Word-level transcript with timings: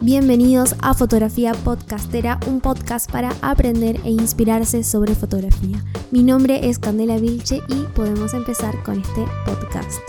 Bienvenidos 0.00 0.74
a 0.80 0.94
Fotografía 0.94 1.52
Podcastera, 1.52 2.40
un 2.46 2.60
podcast 2.60 3.12
para 3.12 3.36
aprender 3.42 4.00
e 4.04 4.10
inspirarse 4.10 4.82
sobre 4.82 5.14
fotografía. 5.14 5.84
Mi 6.10 6.22
nombre 6.22 6.68
es 6.68 6.78
Candela 6.78 7.18
Vilche 7.18 7.60
y 7.68 7.82
podemos 7.94 8.32
empezar 8.32 8.82
con 8.84 9.00
este 9.00 9.26
podcast. 9.44 10.00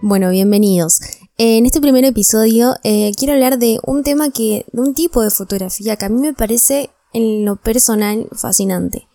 Bueno, 0.00 0.30
bienvenidos. 0.30 1.00
En 1.38 1.66
este 1.66 1.80
primer 1.80 2.04
episodio 2.04 2.76
eh, 2.84 3.10
quiero 3.18 3.34
hablar 3.34 3.58
de 3.58 3.80
un 3.84 4.04
tema 4.04 4.30
que, 4.30 4.64
de 4.72 4.80
un 4.80 4.94
tipo 4.94 5.22
de 5.22 5.30
fotografía 5.30 5.96
que 5.96 6.04
a 6.04 6.08
mí 6.08 6.20
me 6.20 6.34
parece 6.34 6.90
en 7.14 7.44
lo 7.44 7.56
personal 7.56 8.28
fascinante. 8.32 9.08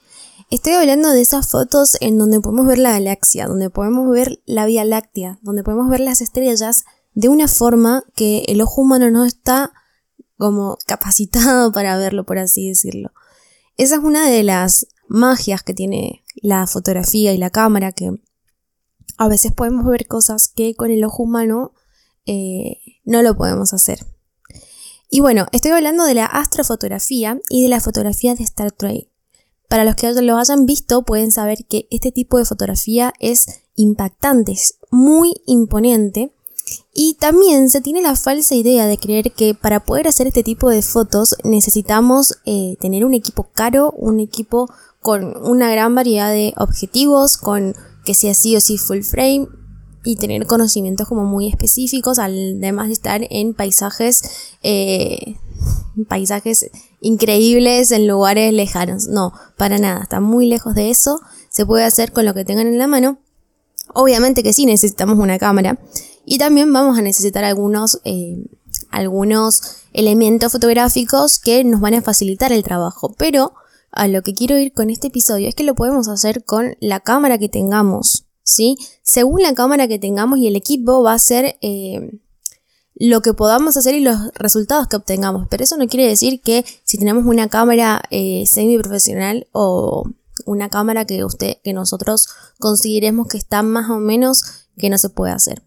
Estoy 0.51 0.73
hablando 0.73 1.11
de 1.11 1.21
esas 1.21 1.47
fotos 1.47 1.95
en 2.01 2.17
donde 2.17 2.41
podemos 2.41 2.67
ver 2.67 2.77
la 2.77 2.91
galaxia, 2.91 3.47
donde 3.47 3.69
podemos 3.69 4.11
ver 4.11 4.41
la 4.45 4.65
Vía 4.65 4.83
Láctea, 4.83 5.39
donde 5.41 5.63
podemos 5.63 5.89
ver 5.89 6.01
las 6.01 6.19
estrellas 6.19 6.83
de 7.13 7.29
una 7.29 7.47
forma 7.47 8.03
que 8.17 8.43
el 8.49 8.59
ojo 8.59 8.81
humano 8.81 9.09
no 9.11 9.23
está 9.23 9.71
como 10.35 10.77
capacitado 10.85 11.71
para 11.73 11.95
verlo, 11.95 12.25
por 12.25 12.37
así 12.37 12.67
decirlo. 12.67 13.11
Esa 13.77 13.95
es 13.95 14.01
una 14.01 14.29
de 14.29 14.43
las 14.43 14.87
magias 15.07 15.63
que 15.63 15.73
tiene 15.73 16.21
la 16.35 16.67
fotografía 16.67 17.31
y 17.31 17.37
la 17.37 17.49
cámara, 17.49 17.93
que 17.93 18.11
a 19.17 19.29
veces 19.29 19.53
podemos 19.53 19.85
ver 19.85 20.05
cosas 20.05 20.49
que 20.49 20.75
con 20.75 20.91
el 20.91 21.05
ojo 21.05 21.23
humano 21.23 21.71
eh, 22.25 22.81
no 23.05 23.21
lo 23.21 23.37
podemos 23.37 23.73
hacer. 23.73 24.05
Y 25.09 25.21
bueno, 25.21 25.47
estoy 25.53 25.71
hablando 25.71 26.03
de 26.03 26.15
la 26.15 26.25
astrofotografía 26.25 27.39
y 27.49 27.63
de 27.63 27.69
la 27.69 27.79
fotografía 27.79 28.35
de 28.35 28.43
Star 28.43 28.73
Trek. 28.73 29.10
Para 29.71 29.85
los 29.85 29.95
que 29.95 30.11
lo 30.11 30.35
hayan 30.35 30.65
visto 30.65 31.03
pueden 31.03 31.31
saber 31.31 31.63
que 31.63 31.87
este 31.91 32.11
tipo 32.11 32.37
de 32.37 32.43
fotografía 32.43 33.13
es 33.21 33.45
impactante, 33.77 34.51
es 34.51 34.75
muy 34.91 35.33
imponente. 35.45 36.33
Y 36.93 37.13
también 37.13 37.69
se 37.69 37.79
tiene 37.79 38.01
la 38.01 38.17
falsa 38.17 38.53
idea 38.53 38.85
de 38.85 38.97
creer 38.97 39.31
que 39.31 39.53
para 39.55 39.79
poder 39.79 40.09
hacer 40.09 40.27
este 40.27 40.43
tipo 40.43 40.69
de 40.69 40.81
fotos 40.81 41.37
necesitamos 41.45 42.37
eh, 42.45 42.75
tener 42.81 43.05
un 43.05 43.13
equipo 43.13 43.47
caro, 43.53 43.91
un 43.91 44.19
equipo 44.19 44.69
con 44.99 45.37
una 45.41 45.71
gran 45.71 45.95
variedad 45.95 46.31
de 46.31 46.53
objetivos, 46.57 47.37
con 47.37 47.73
que 48.03 48.13
sea 48.13 48.33
sí 48.33 48.57
o 48.57 48.59
sí 48.59 48.77
full 48.77 49.03
frame 49.03 49.47
y 50.03 50.17
tener 50.17 50.47
conocimientos 50.47 51.07
como 51.07 51.23
muy 51.23 51.47
específicos, 51.47 52.19
además 52.19 52.87
de 52.87 52.93
estar 52.93 53.21
en 53.29 53.53
paisajes, 53.53 54.21
eh, 54.63 55.37
paisajes 56.09 56.69
increíbles 57.01 57.91
en 57.91 58.07
lugares 58.07 58.53
lejanos. 58.53 59.07
No, 59.07 59.33
para 59.57 59.77
nada, 59.77 60.03
está 60.03 60.21
muy 60.21 60.47
lejos 60.47 60.75
de 60.75 60.89
eso. 60.89 61.19
Se 61.49 61.65
puede 61.65 61.83
hacer 61.83 62.13
con 62.13 62.25
lo 62.25 62.33
que 62.33 62.45
tengan 62.45 62.67
en 62.67 62.77
la 62.77 62.87
mano. 62.87 63.19
Obviamente 63.93 64.43
que 64.43 64.53
sí 64.53 64.65
necesitamos 64.65 65.19
una 65.19 65.37
cámara. 65.37 65.79
Y 66.25 66.37
también 66.37 66.71
vamos 66.71 66.97
a 66.97 67.01
necesitar 67.01 67.43
algunos, 67.43 67.99
eh, 68.05 68.37
algunos 68.89 69.61
elementos 69.91 70.51
fotográficos 70.51 71.39
que 71.39 71.63
nos 71.63 71.81
van 71.81 71.95
a 71.95 72.01
facilitar 72.01 72.53
el 72.53 72.63
trabajo. 72.63 73.13
Pero 73.17 73.53
a 73.91 74.07
lo 74.07 74.21
que 74.21 74.33
quiero 74.33 74.57
ir 74.57 74.71
con 74.71 74.89
este 74.89 75.07
episodio 75.07 75.49
es 75.49 75.55
que 75.55 75.63
lo 75.63 75.75
podemos 75.75 76.07
hacer 76.07 76.45
con 76.45 76.77
la 76.79 77.01
cámara 77.01 77.37
que 77.37 77.49
tengamos. 77.49 78.27
¿Sí? 78.43 78.77
Según 79.03 79.41
la 79.41 79.53
cámara 79.53 79.87
que 79.87 79.99
tengamos 79.99 80.39
y 80.39 80.47
el 80.47 80.55
equipo 80.55 81.03
va 81.03 81.13
a 81.13 81.19
ser 81.19 81.57
eh, 81.61 82.19
lo 82.95 83.21
que 83.21 83.33
podamos 83.33 83.77
hacer 83.77 83.95
y 83.95 84.01
los 84.01 84.33
resultados 84.33 84.87
que 84.87 84.97
obtengamos. 84.97 85.47
Pero 85.49 85.63
eso 85.63 85.77
no 85.77 85.87
quiere 85.87 86.07
decir 86.07 86.41
que 86.41 86.65
si 86.83 86.97
tenemos 86.97 87.25
una 87.25 87.49
cámara 87.49 88.03
eh, 88.11 88.45
semi 88.47 88.77
profesional 88.77 89.47
o 89.51 90.09
una 90.45 90.69
cámara 90.69 91.05
que 91.05 91.23
usted, 91.23 91.57
que 91.63 91.73
nosotros 91.73 92.27
consideremos 92.59 93.27
que 93.27 93.37
está 93.37 93.63
más 93.63 93.89
o 93.89 93.99
menos, 93.99 94.43
que 94.77 94.89
no 94.89 94.97
se 94.97 95.09
puede 95.09 95.33
hacer. 95.33 95.63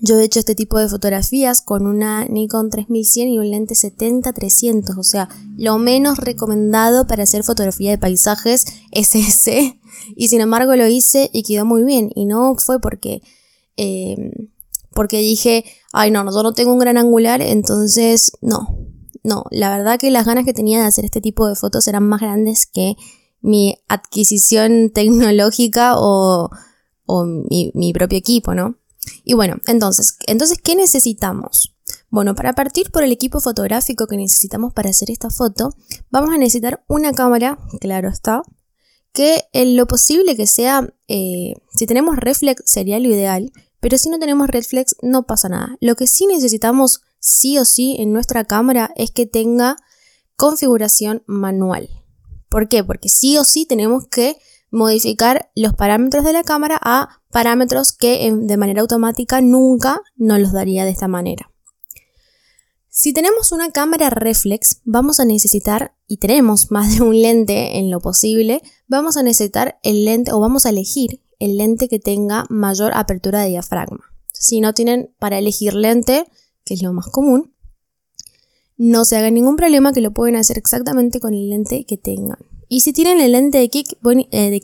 Yo 0.00 0.18
he 0.18 0.24
hecho 0.24 0.38
este 0.38 0.54
tipo 0.54 0.78
de 0.78 0.88
fotografías 0.88 1.62
con 1.62 1.86
una 1.86 2.24
Nikon 2.24 2.70
3100 2.70 3.28
y 3.28 3.38
un 3.38 3.50
lente 3.50 3.74
70-300, 3.74 4.96
o 4.96 5.02
sea, 5.02 5.28
lo 5.56 5.78
menos 5.78 6.18
recomendado 6.18 7.06
para 7.06 7.24
hacer 7.24 7.42
fotografía 7.42 7.90
de 7.90 7.98
paisajes 7.98 8.66
es 8.92 9.14
ese. 9.14 9.80
Y 10.16 10.28
sin 10.28 10.40
embargo 10.40 10.76
lo 10.76 10.86
hice 10.86 11.30
y 11.32 11.42
quedó 11.42 11.64
muy 11.64 11.84
bien. 11.84 12.10
Y 12.14 12.24
no 12.24 12.54
fue 12.56 12.80
porque 12.80 13.22
eh, 13.76 14.50
porque 14.92 15.18
dije, 15.18 15.64
ay 15.92 16.10
no, 16.10 16.24
yo 16.24 16.42
no 16.42 16.52
tengo 16.52 16.72
un 16.72 16.78
gran 16.78 16.98
angular, 16.98 17.42
entonces 17.42 18.32
no, 18.40 18.76
no, 19.22 19.44
la 19.50 19.76
verdad 19.76 19.98
que 19.98 20.10
las 20.10 20.26
ganas 20.26 20.44
que 20.44 20.54
tenía 20.54 20.80
de 20.80 20.86
hacer 20.86 21.04
este 21.04 21.20
tipo 21.20 21.46
de 21.46 21.54
fotos 21.54 21.86
eran 21.88 22.04
más 22.04 22.20
grandes 22.20 22.66
que 22.66 22.96
mi 23.40 23.76
adquisición 23.88 24.90
tecnológica 24.94 25.94
o, 25.96 26.50
o 27.06 27.24
mi, 27.24 27.70
mi 27.74 27.92
propio 27.92 28.18
equipo, 28.18 28.54
¿no? 28.54 28.76
Y 29.24 29.34
bueno, 29.34 29.56
entonces, 29.66 30.16
entonces, 30.26 30.58
¿qué 30.62 30.76
necesitamos? 30.76 31.74
Bueno, 32.10 32.34
para 32.34 32.52
partir 32.52 32.90
por 32.90 33.02
el 33.02 33.12
equipo 33.12 33.40
fotográfico 33.40 34.06
que 34.06 34.16
necesitamos 34.16 34.72
para 34.72 34.90
hacer 34.90 35.10
esta 35.10 35.30
foto, 35.30 35.74
vamos 36.10 36.34
a 36.34 36.38
necesitar 36.38 36.84
una 36.88 37.12
cámara, 37.12 37.58
claro 37.80 38.08
está, 38.08 38.42
que 39.12 39.44
en 39.52 39.76
lo 39.76 39.86
posible 39.86 40.36
que 40.36 40.46
sea, 40.46 40.92
eh, 41.08 41.54
si 41.74 41.86
tenemos 41.86 42.16
reflex 42.16 42.62
sería 42.66 42.98
lo 43.00 43.08
ideal, 43.08 43.52
pero 43.80 43.98
si 43.98 44.08
no 44.10 44.18
tenemos 44.18 44.48
reflex 44.48 44.96
no 45.02 45.24
pasa 45.24 45.48
nada. 45.48 45.76
Lo 45.80 45.96
que 45.96 46.06
sí 46.06 46.26
necesitamos 46.26 47.02
sí 47.18 47.58
o 47.58 47.64
sí 47.64 47.96
en 47.98 48.12
nuestra 48.12 48.44
cámara 48.44 48.92
es 48.96 49.10
que 49.10 49.26
tenga 49.26 49.76
configuración 50.36 51.22
manual. 51.26 51.88
¿Por 52.48 52.68
qué? 52.68 52.84
Porque 52.84 53.08
sí 53.08 53.36
o 53.38 53.44
sí 53.44 53.66
tenemos 53.66 54.06
que 54.08 54.36
modificar 54.70 55.50
los 55.54 55.74
parámetros 55.74 56.24
de 56.24 56.32
la 56.32 56.44
cámara 56.44 56.78
a 56.80 57.20
parámetros 57.30 57.92
que 57.92 58.32
de 58.32 58.56
manera 58.56 58.82
automática 58.82 59.40
nunca 59.40 60.00
nos 60.16 60.38
los 60.38 60.52
daría 60.52 60.84
de 60.84 60.90
esta 60.90 61.08
manera. 61.08 61.50
Si 62.88 63.12
tenemos 63.12 63.52
una 63.52 63.70
cámara 63.70 64.10
reflex, 64.10 64.80
vamos 64.84 65.20
a 65.20 65.24
necesitar, 65.24 65.94
y 66.06 66.16
tenemos 66.16 66.70
más 66.70 66.96
de 66.96 67.02
un 67.02 67.22
lente 67.22 67.78
en 67.78 67.90
lo 67.90 68.00
posible, 68.00 68.62
vamos 68.88 69.16
a 69.16 69.22
necesitar 69.22 69.78
el 69.82 70.04
lente 70.04 70.32
o 70.32 70.40
vamos 70.40 70.66
a 70.66 70.70
elegir 70.70 71.22
el 71.40 71.56
lente 71.56 71.88
que 71.88 71.98
tenga 71.98 72.44
mayor 72.48 72.92
apertura 72.94 73.42
de 73.42 73.48
diafragma. 73.48 74.04
Si 74.32 74.60
no 74.60 74.72
tienen 74.72 75.10
para 75.18 75.38
elegir 75.38 75.74
lente, 75.74 76.26
que 76.64 76.74
es 76.74 76.82
lo 76.82 76.92
más 76.92 77.08
común, 77.08 77.52
no 78.76 79.04
se 79.04 79.16
hagan 79.16 79.34
ningún 79.34 79.56
problema 79.56 79.92
que 79.92 80.00
lo 80.00 80.12
pueden 80.12 80.36
hacer 80.36 80.56
exactamente 80.56 81.18
con 81.18 81.34
el 81.34 81.50
lente 81.50 81.84
que 81.84 81.96
tengan. 81.96 82.38
Y 82.68 82.80
si 82.80 82.92
tienen 82.92 83.20
el 83.20 83.32
lente 83.32 83.58
de, 83.58 83.68
kit, 83.68 83.88
eh, 84.30 84.60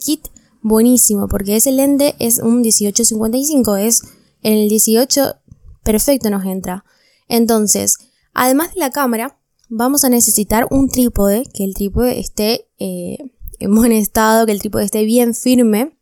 buenísimo, 0.62 1.28
porque 1.28 1.56
ese 1.56 1.72
lente 1.72 2.14
es 2.18 2.38
un 2.38 2.60
1855, 2.60 3.76
es 3.76 4.02
en 4.42 4.54
el 4.54 4.68
18 4.68 5.34
perfecto 5.82 6.30
nos 6.30 6.44
entra. 6.44 6.84
Entonces, 7.28 7.96
además 8.32 8.74
de 8.74 8.80
la 8.80 8.90
cámara, 8.90 9.38
vamos 9.68 10.04
a 10.04 10.08
necesitar 10.08 10.66
un 10.70 10.88
trípode, 10.88 11.44
que 11.52 11.64
el 11.64 11.74
trípode 11.74 12.18
esté 12.18 12.68
eh, 12.78 13.18
en 13.58 13.74
buen 13.74 13.92
estado, 13.92 14.46
que 14.46 14.52
el 14.52 14.60
trípode 14.60 14.84
esté 14.84 15.04
bien 15.04 15.34
firme 15.34 15.96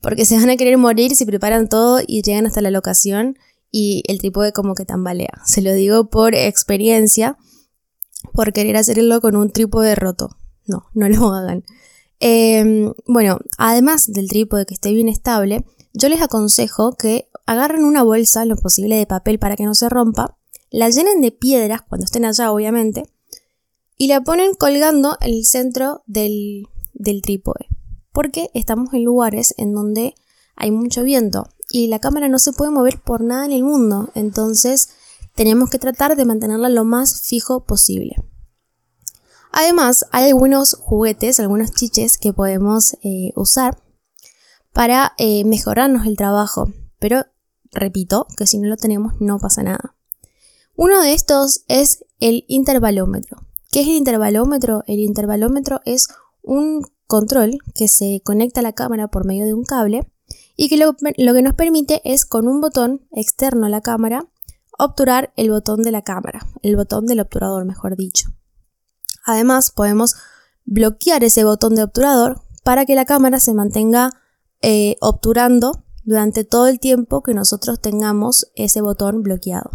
porque 0.00 0.24
se 0.24 0.36
van 0.36 0.50
a 0.50 0.56
querer 0.56 0.78
morir 0.78 1.14
si 1.14 1.24
preparan 1.26 1.68
todo 1.68 2.00
y 2.06 2.22
llegan 2.22 2.46
hasta 2.46 2.60
la 2.60 2.70
locación 2.70 3.38
y 3.70 4.02
el 4.08 4.18
trípode 4.18 4.52
como 4.52 4.74
que 4.74 4.84
tambalea. 4.84 5.42
Se 5.44 5.62
lo 5.62 5.72
digo 5.72 6.10
por 6.10 6.34
experiencia, 6.34 7.36
por 8.32 8.52
querer 8.52 8.76
hacerlo 8.76 9.20
con 9.20 9.36
un 9.36 9.50
trípode 9.50 9.94
roto. 9.94 10.36
No, 10.66 10.86
no 10.94 11.08
lo 11.08 11.32
hagan. 11.32 11.64
Em, 12.18 12.92
bueno, 13.06 13.38
además 13.58 14.12
del 14.12 14.28
trípode 14.28 14.66
que 14.66 14.74
esté 14.74 14.92
bien 14.92 15.08
estable, 15.08 15.64
yo 15.92 16.08
les 16.08 16.22
aconsejo 16.22 16.92
que 16.92 17.28
agarren 17.46 17.84
una 17.84 18.02
bolsa, 18.02 18.44
lo 18.44 18.56
posible 18.56 18.96
de 18.96 19.06
papel 19.06 19.38
para 19.38 19.56
que 19.56 19.64
no 19.64 19.74
se 19.74 19.88
rompa, 19.88 20.36
la 20.70 20.88
llenen 20.88 21.20
de 21.20 21.32
piedras 21.32 21.82
cuando 21.82 22.04
estén 22.04 22.24
allá, 22.24 22.52
obviamente, 22.52 23.04
y 23.96 24.06
la 24.06 24.20
ponen 24.20 24.54
colgando 24.54 25.16
en 25.20 25.34
el 25.34 25.44
centro 25.44 26.02
del, 26.06 26.68
del 26.94 27.22
trípode 27.22 27.69
porque 28.12 28.50
estamos 28.54 28.92
en 28.94 29.04
lugares 29.04 29.54
en 29.56 29.74
donde 29.74 30.14
hay 30.56 30.70
mucho 30.70 31.02
viento 31.02 31.48
y 31.70 31.86
la 31.86 32.00
cámara 32.00 32.28
no 32.28 32.38
se 32.38 32.52
puede 32.52 32.70
mover 32.70 33.00
por 33.00 33.22
nada 33.22 33.44
en 33.44 33.52
el 33.52 33.62
mundo, 33.62 34.10
entonces 34.14 34.90
tenemos 35.34 35.70
que 35.70 35.78
tratar 35.78 36.16
de 36.16 36.24
mantenerla 36.24 36.68
lo 36.68 36.84
más 36.84 37.22
fijo 37.22 37.64
posible. 37.64 38.16
Además, 39.52 40.06
hay 40.12 40.28
algunos 40.28 40.74
juguetes, 40.74 41.40
algunos 41.40 41.72
chiches 41.72 42.18
que 42.18 42.32
podemos 42.32 42.94
eh, 43.02 43.32
usar 43.34 43.82
para 44.72 45.12
eh, 45.18 45.44
mejorarnos 45.44 46.06
el 46.06 46.16
trabajo, 46.16 46.72
pero 46.98 47.24
repito 47.72 48.26
que 48.36 48.46
si 48.46 48.58
no 48.58 48.68
lo 48.68 48.76
tenemos 48.76 49.14
no 49.20 49.38
pasa 49.38 49.62
nada. 49.62 49.96
Uno 50.76 51.00
de 51.02 51.14
estos 51.14 51.64
es 51.68 52.04
el 52.20 52.44
intervalómetro. 52.48 53.46
¿Qué 53.70 53.82
es 53.82 53.88
el 53.88 53.94
intervalómetro? 53.94 54.82
El 54.86 55.00
intervalómetro 55.00 55.80
es 55.84 56.08
un 56.42 56.86
control 57.10 57.58
que 57.74 57.88
se 57.88 58.22
conecta 58.24 58.60
a 58.60 58.62
la 58.62 58.72
cámara 58.72 59.08
por 59.08 59.26
medio 59.26 59.44
de 59.44 59.52
un 59.52 59.64
cable 59.64 60.10
y 60.56 60.68
que 60.68 60.78
lo, 60.78 60.94
que 60.94 61.42
nos 61.42 61.54
permite 61.54 62.00
es 62.04 62.24
con 62.24 62.48
un 62.48 62.60
botón 62.60 63.06
externo 63.10 63.66
a 63.66 63.68
la 63.68 63.80
cámara 63.80 64.28
obturar 64.78 65.32
el 65.36 65.50
botón 65.50 65.82
de 65.82 65.90
la 65.90 66.02
cámara, 66.02 66.46
el 66.62 66.76
botón 66.76 67.04
del 67.06 67.20
obturador 67.20 67.66
mejor 67.66 67.96
dicho. 67.96 68.30
Además 69.26 69.72
podemos 69.72 70.14
bloquear 70.64 71.24
ese 71.24 71.44
botón 71.44 71.74
de 71.74 71.82
obturador 71.82 72.40
para 72.62 72.86
que 72.86 72.94
la 72.94 73.04
cámara 73.04 73.40
se 73.40 73.52
mantenga 73.52 74.12
eh, 74.62 74.96
obturando 75.00 75.84
durante 76.04 76.44
todo 76.44 76.68
el 76.68 76.78
tiempo 76.78 77.22
que 77.22 77.34
nosotros 77.34 77.80
tengamos 77.80 78.50
ese 78.54 78.80
botón 78.80 79.22
bloqueado. 79.22 79.70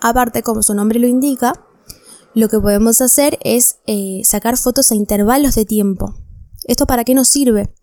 Aparte, 0.00 0.42
como 0.42 0.62
su 0.62 0.74
nombre 0.74 0.98
lo 0.98 1.06
indica, 1.06 1.66
lo 2.34 2.48
que 2.48 2.58
podemos 2.58 3.00
hacer 3.00 3.38
es 3.42 3.78
eh, 3.86 4.22
sacar 4.24 4.56
fotos 4.56 4.90
a 4.90 4.94
intervalos 4.94 5.54
de 5.54 5.64
tiempo. 5.64 6.14
¿Esto 6.70 6.86
para 6.86 7.02
qué 7.02 7.14
nos 7.14 7.26
sirve? 7.26 7.74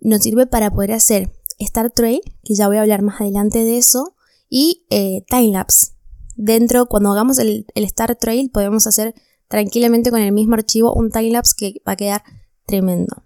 Nos 0.00 0.22
sirve 0.22 0.46
para 0.46 0.70
poder 0.70 0.92
hacer 0.92 1.30
Star 1.58 1.90
Trail, 1.90 2.22
que 2.42 2.54
ya 2.54 2.66
voy 2.66 2.78
a 2.78 2.80
hablar 2.80 3.02
más 3.02 3.20
adelante 3.20 3.62
de 3.62 3.76
eso, 3.76 4.16
y 4.48 4.86
eh, 4.88 5.22
Timelapse. 5.28 5.88
Dentro, 6.34 6.86
cuando 6.86 7.12
hagamos 7.12 7.38
el, 7.38 7.66
el 7.74 7.84
Star 7.84 8.16
Trail, 8.16 8.50
podemos 8.50 8.86
hacer 8.86 9.14
tranquilamente 9.48 10.10
con 10.10 10.22
el 10.22 10.32
mismo 10.32 10.54
archivo 10.54 10.94
un 10.94 11.10
timelapse 11.10 11.52
que 11.58 11.82
va 11.86 11.92
a 11.92 11.96
quedar 11.96 12.22
tremendo. 12.64 13.22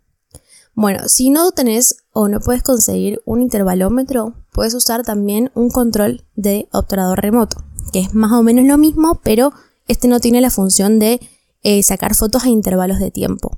Bueno, 0.75 1.07
si 1.07 1.31
no 1.31 1.53
tenés 1.53 1.99
o 2.11 2.27
no 2.27 2.41
puedes 2.41 2.65
conseguir 2.65 3.23
un 3.25 3.43
intervalómetro, 3.43 4.35
puedes 4.51 4.75
usar 4.75 5.05
también 5.05 5.53
un 5.55 5.71
control 5.71 6.25
de 6.35 6.69
obturador 6.73 7.23
remoto, 7.23 7.63
que 7.93 8.01
es 8.01 8.13
más 8.13 8.33
o 8.33 8.43
menos 8.43 8.65
lo 8.65 8.77
mismo, 8.77 9.21
pero 9.23 9.53
este 9.87 10.09
no 10.09 10.19
tiene 10.19 10.41
la 10.41 10.51
función 10.51 10.99
de 10.99 11.21
eh, 11.63 11.85
sacar 11.85 12.17
fotos 12.17 12.43
a 12.43 12.49
intervalos 12.49 12.99
de 12.99 13.13
tiempo. 13.13 13.57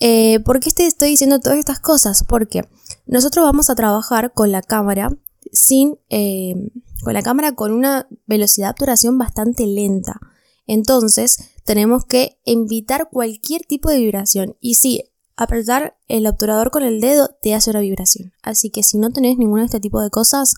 Eh, 0.00 0.40
¿Por 0.40 0.60
qué 0.60 0.70
te 0.70 0.86
estoy 0.86 1.10
diciendo 1.10 1.40
todas 1.40 1.58
estas 1.58 1.80
cosas? 1.80 2.24
Porque 2.24 2.62
nosotros 3.06 3.44
vamos 3.44 3.70
a 3.70 3.74
trabajar 3.74 4.32
con 4.32 4.52
la 4.52 4.62
cámara 4.62 5.10
sin, 5.52 5.98
eh, 6.08 6.54
con 7.02 7.14
la 7.14 7.22
cámara 7.22 7.52
con 7.52 7.72
una 7.72 8.06
velocidad 8.26 8.68
de 8.68 8.70
obturación 8.72 9.18
bastante 9.18 9.66
lenta. 9.66 10.20
Entonces, 10.66 11.50
tenemos 11.64 12.04
que 12.04 12.38
evitar 12.44 13.08
cualquier 13.10 13.62
tipo 13.62 13.90
de 13.90 13.98
vibración. 13.98 14.56
Y 14.60 14.74
sí, 14.74 15.04
apretar 15.36 15.96
el 16.08 16.26
obturador 16.26 16.70
con 16.70 16.82
el 16.82 17.00
dedo 17.00 17.30
te 17.42 17.54
hace 17.54 17.70
una 17.70 17.80
vibración. 17.80 18.32
Así 18.42 18.70
que 18.70 18.82
si 18.82 18.98
no 18.98 19.10
tenés 19.10 19.38
ninguno 19.38 19.62
de 19.62 19.66
este 19.66 19.80
tipo 19.80 20.00
de 20.00 20.10
cosas, 20.10 20.54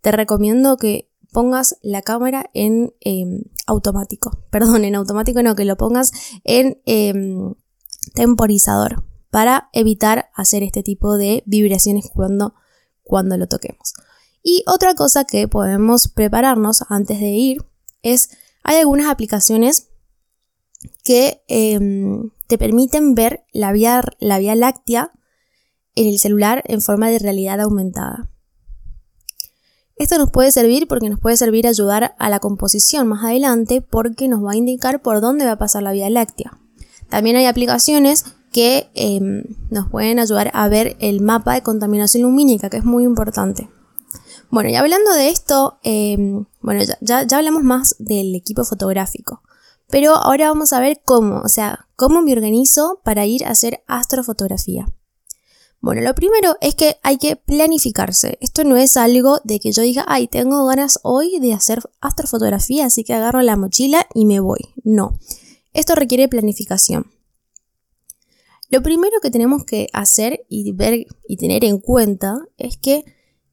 te 0.00 0.12
recomiendo 0.12 0.76
que 0.76 1.10
pongas 1.32 1.76
la 1.82 2.02
cámara 2.02 2.50
en 2.54 2.92
em, 3.00 3.42
automático. 3.66 4.30
Perdón, 4.50 4.84
en 4.84 4.94
automático 4.94 5.42
no, 5.42 5.54
que 5.54 5.64
lo 5.64 5.76
pongas 5.76 6.12
en 6.44 6.80
em, 6.86 7.54
temporizador 8.14 9.04
para 9.30 9.68
evitar 9.72 10.30
hacer 10.34 10.62
este 10.62 10.82
tipo 10.82 11.16
de 11.16 11.42
vibraciones 11.46 12.10
cuando, 12.12 12.54
cuando 13.02 13.36
lo 13.36 13.46
toquemos. 13.46 13.94
Y 14.42 14.64
otra 14.66 14.94
cosa 14.94 15.24
que 15.24 15.48
podemos 15.48 16.08
prepararnos 16.08 16.84
antes 16.88 17.20
de 17.20 17.30
ir 17.30 17.64
es, 18.02 18.30
hay 18.62 18.78
algunas 18.78 19.08
aplicaciones 19.08 19.88
que 21.04 21.42
em, 21.48 22.30
te 22.46 22.58
permiten 22.58 23.14
ver 23.14 23.44
la 23.52 23.72
vía, 23.72 24.02
la 24.18 24.38
vía 24.38 24.54
láctea 24.54 25.12
en 25.94 26.08
el 26.08 26.18
celular 26.18 26.62
en 26.66 26.80
forma 26.80 27.10
de 27.10 27.18
realidad 27.18 27.60
aumentada. 27.60 28.30
Esto 29.96 30.16
nos 30.16 30.30
puede 30.30 30.50
servir 30.50 30.88
porque 30.88 31.10
nos 31.10 31.20
puede 31.20 31.36
servir 31.36 31.66
ayudar 31.66 32.14
a 32.18 32.30
la 32.30 32.40
composición 32.40 33.06
más 33.06 33.22
adelante 33.22 33.82
porque 33.82 34.28
nos 34.28 34.42
va 34.42 34.52
a 34.52 34.56
indicar 34.56 35.02
por 35.02 35.20
dónde 35.20 35.44
va 35.44 35.52
a 35.52 35.58
pasar 35.58 35.82
la 35.82 35.92
vía 35.92 36.08
láctea. 36.08 36.59
También 37.10 37.36
hay 37.36 37.46
aplicaciones 37.46 38.24
que 38.52 38.90
em, 38.94 39.44
nos 39.70 39.88
pueden 39.88 40.18
ayudar 40.18 40.50
a 40.54 40.68
ver 40.68 40.96
el 41.00 41.20
mapa 41.20 41.54
de 41.54 41.62
contaminación 41.62 42.22
lumínica, 42.22 42.70
que 42.70 42.78
es 42.78 42.84
muy 42.84 43.04
importante. 43.04 43.68
Bueno, 44.50 44.68
y 44.70 44.74
hablando 44.74 45.12
de 45.12 45.28
esto, 45.28 45.78
em, 45.82 46.46
bueno, 46.60 46.82
ya, 47.00 47.22
ya 47.24 47.36
hablamos 47.36 47.62
más 47.62 47.94
del 47.98 48.34
equipo 48.34 48.64
fotográfico. 48.64 49.42
Pero 49.88 50.14
ahora 50.14 50.48
vamos 50.48 50.72
a 50.72 50.80
ver 50.80 51.00
cómo, 51.04 51.40
o 51.40 51.48
sea, 51.48 51.86
cómo 51.96 52.22
me 52.22 52.32
organizo 52.32 53.00
para 53.04 53.26
ir 53.26 53.44
a 53.44 53.50
hacer 53.50 53.82
astrofotografía. 53.86 54.86
Bueno, 55.80 56.02
lo 56.02 56.14
primero 56.14 56.56
es 56.60 56.74
que 56.74 56.98
hay 57.02 57.16
que 57.16 57.36
planificarse. 57.36 58.36
Esto 58.40 58.64
no 58.64 58.76
es 58.76 58.96
algo 58.96 59.40
de 59.44 59.60
que 59.60 59.72
yo 59.72 59.82
diga, 59.82 60.04
ay, 60.06 60.28
tengo 60.28 60.66
ganas 60.66 61.00
hoy 61.02 61.38
de 61.40 61.54
hacer 61.54 61.80
astrofotografía, 62.00 62.86
así 62.86 63.02
que 63.02 63.14
agarro 63.14 63.40
la 63.40 63.56
mochila 63.56 64.06
y 64.14 64.26
me 64.26 64.40
voy. 64.40 64.60
No, 64.84 65.18
esto 65.72 65.94
requiere 65.94 66.28
planificación. 66.28 67.10
Lo 68.68 68.82
primero 68.82 69.16
que 69.20 69.30
tenemos 69.30 69.64
que 69.64 69.88
hacer 69.92 70.44
y 70.48 70.72
ver 70.72 71.06
y 71.26 71.36
tener 71.36 71.64
en 71.64 71.78
cuenta 71.78 72.40
es 72.56 72.76
que 72.76 73.04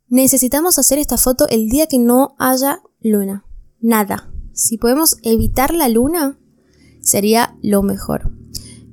necesitamos 0.08 0.78
hacer 0.78 1.00
esta 1.00 1.18
foto 1.18 1.48
el 1.50 1.70
día 1.70 1.88
que 1.88 1.98
no 1.98 2.36
haya 2.38 2.82
luna. 3.00 3.46
Nada 3.80 4.32
si 4.58 4.78
podemos 4.80 5.18
evitar 5.22 5.74
la 5.74 5.88
luna, 5.88 6.40
sería 7.00 7.56
lo 7.62 7.84
mejor. 7.84 8.32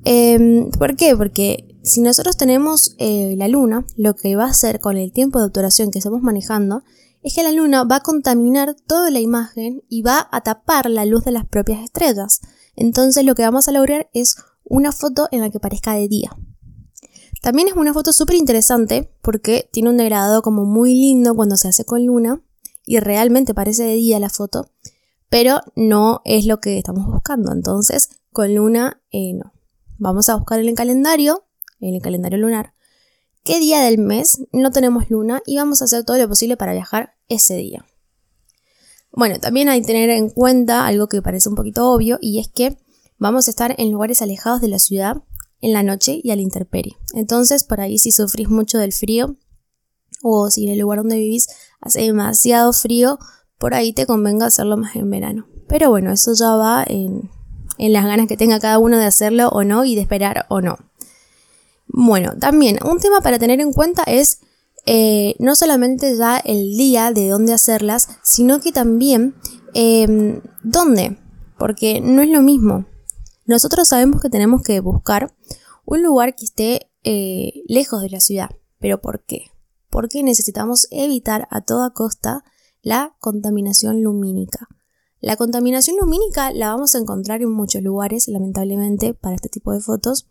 Em, 0.04 0.70
¿Por 0.70 0.94
qué? 0.94 1.16
Porque 1.16 1.78
si 1.82 2.02
nosotros 2.02 2.36
tenemos 2.36 2.94
eh, 2.98 3.34
la 3.38 3.48
luna, 3.48 3.86
lo 3.96 4.14
que 4.14 4.36
va 4.36 4.44
a 4.44 4.50
hacer 4.50 4.78
con 4.80 4.98
el 4.98 5.10
tiempo 5.10 5.38
de 5.38 5.46
obturación 5.46 5.90
que 5.90 5.98
estamos 5.98 6.20
manejando 6.20 6.84
es 7.22 7.34
que 7.34 7.42
la 7.42 7.50
luna 7.50 7.84
va 7.84 7.96
a 7.96 8.00
contaminar 8.00 8.76
toda 8.86 9.10
la 9.10 9.20
imagen 9.20 9.82
y 9.88 10.02
va 10.02 10.28
a 10.30 10.42
tapar 10.42 10.90
la 10.90 11.06
luz 11.06 11.24
de 11.24 11.32
las 11.32 11.46
propias 11.46 11.82
estrellas. 11.82 12.42
Entonces 12.76 13.24
lo 13.24 13.34
que 13.34 13.42
vamos 13.42 13.68
a 13.68 13.72
lograr 13.72 14.08
es 14.12 14.36
una 14.64 14.92
foto 14.92 15.28
en 15.30 15.40
la 15.40 15.50
que 15.50 15.60
parezca 15.60 15.94
de 15.94 16.08
día. 16.08 16.36
También 17.42 17.68
es 17.68 17.74
una 17.74 17.92
foto 17.92 18.12
súper 18.12 18.36
interesante 18.36 19.10
porque 19.20 19.68
tiene 19.72 19.90
un 19.90 19.96
degradado 19.96 20.42
como 20.42 20.64
muy 20.64 20.94
lindo 20.94 21.34
cuando 21.34 21.56
se 21.56 21.68
hace 21.68 21.84
con 21.84 22.06
luna 22.06 22.40
y 22.86 23.00
realmente 23.00 23.54
parece 23.54 23.84
de 23.84 23.94
día 23.94 24.18
la 24.18 24.30
foto 24.30 24.70
pero 25.34 25.62
no 25.74 26.22
es 26.24 26.46
lo 26.46 26.60
que 26.60 26.78
estamos 26.78 27.08
buscando. 27.08 27.50
Entonces, 27.50 28.08
con 28.32 28.54
luna, 28.54 29.02
eh, 29.10 29.32
no. 29.34 29.52
Vamos 29.98 30.28
a 30.28 30.36
buscar 30.36 30.60
en 30.60 30.68
el 30.68 30.76
calendario, 30.76 31.44
en 31.80 31.96
el 31.96 32.00
calendario 32.00 32.38
lunar, 32.38 32.72
qué 33.42 33.58
día 33.58 33.80
del 33.80 33.98
mes 33.98 34.44
no 34.52 34.70
tenemos 34.70 35.10
luna 35.10 35.42
y 35.44 35.56
vamos 35.56 35.82
a 35.82 35.86
hacer 35.86 36.04
todo 36.04 36.18
lo 36.18 36.28
posible 36.28 36.56
para 36.56 36.72
viajar 36.72 37.16
ese 37.28 37.56
día. 37.56 37.84
Bueno, 39.16 39.38
también 39.38 39.68
hay 39.68 39.80
que 39.80 39.86
tener 39.86 40.10
en 40.10 40.28
cuenta 40.28 40.86
algo 40.86 41.08
que 41.08 41.22
parece 41.22 41.48
un 41.48 41.54
poquito 41.54 41.88
obvio 41.90 42.18
y 42.20 42.40
es 42.40 42.48
que 42.48 42.76
vamos 43.16 43.46
a 43.46 43.50
estar 43.50 43.74
en 43.78 43.92
lugares 43.92 44.20
alejados 44.22 44.60
de 44.60 44.68
la 44.68 44.80
ciudad 44.80 45.22
en 45.60 45.72
la 45.72 45.84
noche 45.84 46.20
y 46.22 46.30
al 46.32 46.40
interperie. 46.40 46.96
Entonces, 47.14 47.62
por 47.62 47.80
ahí 47.80 47.98
si 47.98 48.10
sufrís 48.10 48.48
mucho 48.48 48.78
del 48.78 48.92
frío 48.92 49.36
o 50.22 50.50
si 50.50 50.66
en 50.66 50.72
el 50.72 50.80
lugar 50.80 50.98
donde 50.98 51.16
vivís 51.16 51.48
hace 51.80 52.00
demasiado 52.02 52.72
frío, 52.72 53.18
por 53.58 53.74
ahí 53.74 53.92
te 53.92 54.04
convenga 54.04 54.46
hacerlo 54.46 54.76
más 54.76 54.96
en 54.96 55.08
verano. 55.08 55.46
Pero 55.68 55.90
bueno, 55.90 56.10
eso 56.10 56.34
ya 56.34 56.56
va 56.56 56.84
en, 56.86 57.30
las 57.78 58.04
ganas 58.04 58.26
que 58.26 58.36
tenga 58.36 58.58
cada 58.58 58.78
uno 58.78 58.98
de 58.98 59.04
hacerlo 59.04 59.48
o 59.50 59.62
no 59.62 59.84
y 59.84 59.94
de 59.94 60.00
esperar 60.00 60.46
o 60.48 60.60
no. 60.60 60.76
Bueno, 61.86 62.36
también 62.38 62.78
un 62.84 62.98
tema 62.98 63.20
para 63.20 63.38
tener 63.38 63.60
en 63.60 63.72
cuenta 63.72 64.02
es 64.02 64.40
eh, 64.86 65.34
no 65.38 65.56
solamente 65.56 66.16
ya 66.16 66.36
el 66.36 66.76
día 66.76 67.12
de 67.12 67.28
dónde 67.28 67.54
hacerlas, 67.54 68.08
sino 68.22 68.60
que 68.60 68.72
también 68.72 69.34
em, 69.72 70.40
dónde, 70.62 71.18
porque 71.58 72.00
no 72.00 72.22
es 72.22 72.28
lo 72.28 72.42
mismo. 72.42 72.86
Nosotros 73.46 73.88
sabemos 73.88 74.20
que 74.20 74.30
tenemos 74.30 74.62
que 74.62 74.80
buscar 74.80 75.34
un 75.84 76.02
lugar 76.02 76.34
que 76.34 76.44
esté 76.44 76.90
eh, 77.02 77.62
lejos 77.66 78.02
de 78.02 78.10
la 78.10 78.20
ciudad, 78.20 78.50
pero 78.78 79.00
¿por 79.00 79.24
qué? 79.24 79.46
Porque 79.90 80.22
necesitamos 80.22 80.86
evitar 80.90 81.46
a 81.50 81.60
toda 81.62 81.90
costa 81.90 82.44
la 82.82 83.16
contaminación 83.20 84.02
lumínica. 84.02 84.68
La 85.20 85.36
contaminación 85.36 85.96
lumínica 85.98 86.52
la 86.52 86.68
vamos 86.68 86.94
a 86.94 86.98
encontrar 86.98 87.40
en 87.40 87.50
muchos 87.50 87.82
lugares, 87.82 88.28
lamentablemente, 88.28 89.14
para 89.14 89.36
este 89.36 89.48
tipo 89.48 89.72
de 89.72 89.80
fotos. 89.80 90.26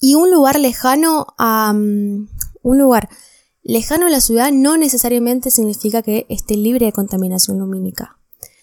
Y 0.00 0.16
un 0.16 0.30
lugar 0.30 0.60
lejano 0.60 1.28
a 1.38 1.72
mm, 1.72 2.28
un 2.64 2.78
lugar 2.78 3.08
lejano 3.62 4.06
a 4.06 4.10
la 4.10 4.20
ciudad 4.20 4.50
no 4.50 4.76
necesariamente 4.76 5.52
significa 5.52 6.02
que 6.02 6.26
esté 6.28 6.56
libre 6.56 6.86
de 6.86 6.92
contaminación 6.92 7.60
lumínica. 7.60 8.18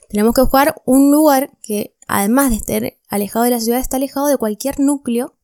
Tenemos 0.09 0.35
que 0.35 0.41
buscar 0.41 0.75
un 0.85 1.11
lugar 1.11 1.57
que, 1.61 1.95
además 2.07 2.49
de 2.49 2.57
estar 2.57 2.93
alejado 3.07 3.45
de 3.45 3.51
la 3.51 3.61
ciudad, 3.61 3.79
está 3.79 3.95
alejado 3.95 4.27
de 4.27 4.35
cualquier 4.35 4.79
núcleo, 4.79 5.37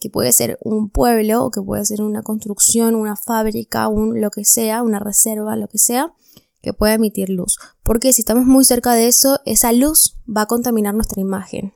que 0.00 0.08
puede 0.08 0.32
ser 0.32 0.58
un 0.62 0.88
pueblo, 0.88 1.44
o 1.44 1.50
que 1.50 1.60
puede 1.60 1.84
ser 1.84 2.00
una 2.00 2.22
construcción, 2.22 2.94
una 2.94 3.16
fábrica, 3.16 3.88
un 3.88 4.20
lo 4.20 4.30
que 4.30 4.44
sea, 4.44 4.82
una 4.82 5.00
reserva, 5.00 5.56
lo 5.56 5.68
que 5.68 5.78
sea, 5.78 6.14
que 6.62 6.72
pueda 6.72 6.94
emitir 6.94 7.30
luz, 7.30 7.58
porque 7.82 8.12
si 8.12 8.22
estamos 8.22 8.44
muy 8.44 8.64
cerca 8.64 8.94
de 8.94 9.08
eso, 9.08 9.40
esa 9.44 9.72
luz 9.72 10.16
va 10.28 10.42
a 10.42 10.46
contaminar 10.46 10.94
nuestra 10.94 11.20
imagen. 11.20 11.72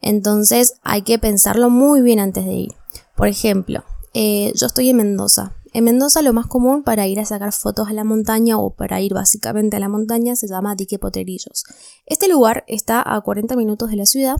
Entonces 0.00 0.74
hay 0.82 1.02
que 1.02 1.18
pensarlo 1.18 1.70
muy 1.70 2.02
bien 2.02 2.18
antes 2.18 2.44
de 2.44 2.52
ir. 2.52 2.72
Por 3.16 3.28
ejemplo, 3.28 3.84
eh, 4.14 4.52
yo 4.54 4.66
estoy 4.66 4.90
en 4.90 4.96
Mendoza. 4.96 5.54
En 5.72 5.84
Mendoza 5.84 6.20
lo 6.20 6.32
más 6.32 6.46
común 6.46 6.82
para 6.82 7.06
ir 7.06 7.18
a 7.18 7.24
sacar 7.24 7.52
fotos 7.52 7.88
a 7.88 7.92
la 7.92 8.04
montaña 8.04 8.58
o 8.58 8.74
para 8.74 9.00
ir 9.00 9.14
básicamente 9.14 9.76
a 9.76 9.80
la 9.80 9.88
montaña 9.88 10.36
se 10.36 10.48
llama 10.48 10.74
Dique 10.74 10.98
Potrerillos. 10.98 11.64
Este 12.04 12.28
lugar 12.28 12.64
está 12.66 13.02
a 13.04 13.20
40 13.20 13.56
minutos 13.56 13.90
de 13.90 13.96
la 13.96 14.06
ciudad 14.06 14.36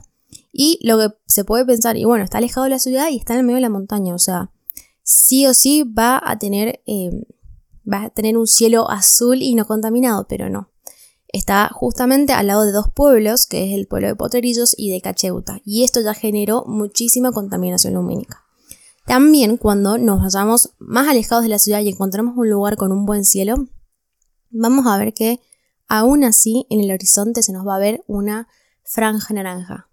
y 0.53 0.79
lo 0.83 0.99
que 0.99 1.09
se 1.27 1.45
puede 1.45 1.65
pensar, 1.65 1.97
y 1.97 2.05
bueno, 2.05 2.25
está 2.25 2.39
alejado 2.39 2.65
de 2.65 2.71
la 2.71 2.79
ciudad 2.79 3.09
y 3.11 3.17
está 3.17 3.33
en 3.35 3.41
el 3.41 3.47
medio 3.47 3.57
de 3.57 3.63
la 3.63 3.71
montaña, 3.71 4.15
o 4.15 4.19
sea, 4.19 4.51
sí 5.03 5.47
o 5.47 5.55
sí 5.55 5.85
va 5.85 6.21
a 6.23 6.39
tener 6.39 6.83
eh, 6.87 7.11
va 7.91 8.05
a 8.05 8.11
tener 8.11 8.37
un 8.37 8.47
cielo 8.47 8.91
azul 8.91 9.43
y 9.43 9.55
no 9.55 9.67
contaminado, 9.67 10.27
pero 10.29 10.49
no. 10.49 10.71
Está 11.29 11.71
justamente 11.73 12.35
al 12.35 12.47
lado 12.47 12.65
de 12.65 12.73
dos 12.73 12.87
pueblos, 12.95 13.47
que 13.47 13.65
es 13.65 13.79
el 13.79 13.87
pueblo 13.87 14.09
de 14.09 14.17
Potrerillos 14.17 14.75
y 14.77 14.91
de 14.91 15.01
Cacheuta, 15.01 15.61
y 15.65 15.83
esto 15.83 16.01
ya 16.03 16.15
generó 16.15 16.65
muchísima 16.67 17.33
contaminación 17.33 17.95
lumínica. 17.95 18.42
También 19.07 19.57
cuando 19.57 19.99
nos 19.99 20.21
vayamos 20.21 20.75
más 20.79 21.09
alejados 21.09 21.43
de 21.43 21.51
la 21.51 21.59
ciudad 21.59 21.81
y 21.81 21.89
encontremos 21.89 22.37
un 22.37 22.49
lugar 22.49 22.77
con 22.77 22.93
un 22.93 23.05
buen 23.05 23.25
cielo, 23.25 23.69
vamos 24.51 24.87
a 24.87 24.97
ver 24.99 25.13
que 25.13 25.41
aún 25.89 26.25
así 26.25 26.67
en 26.71 26.81
el 26.81 26.91
horizonte 26.93 27.43
se 27.43 27.53
nos 27.53 27.67
va 27.67 27.77
a 27.77 27.81
ver 27.81 28.03
una 28.07 28.49
franja 28.85 29.35
naranja. 29.35 29.89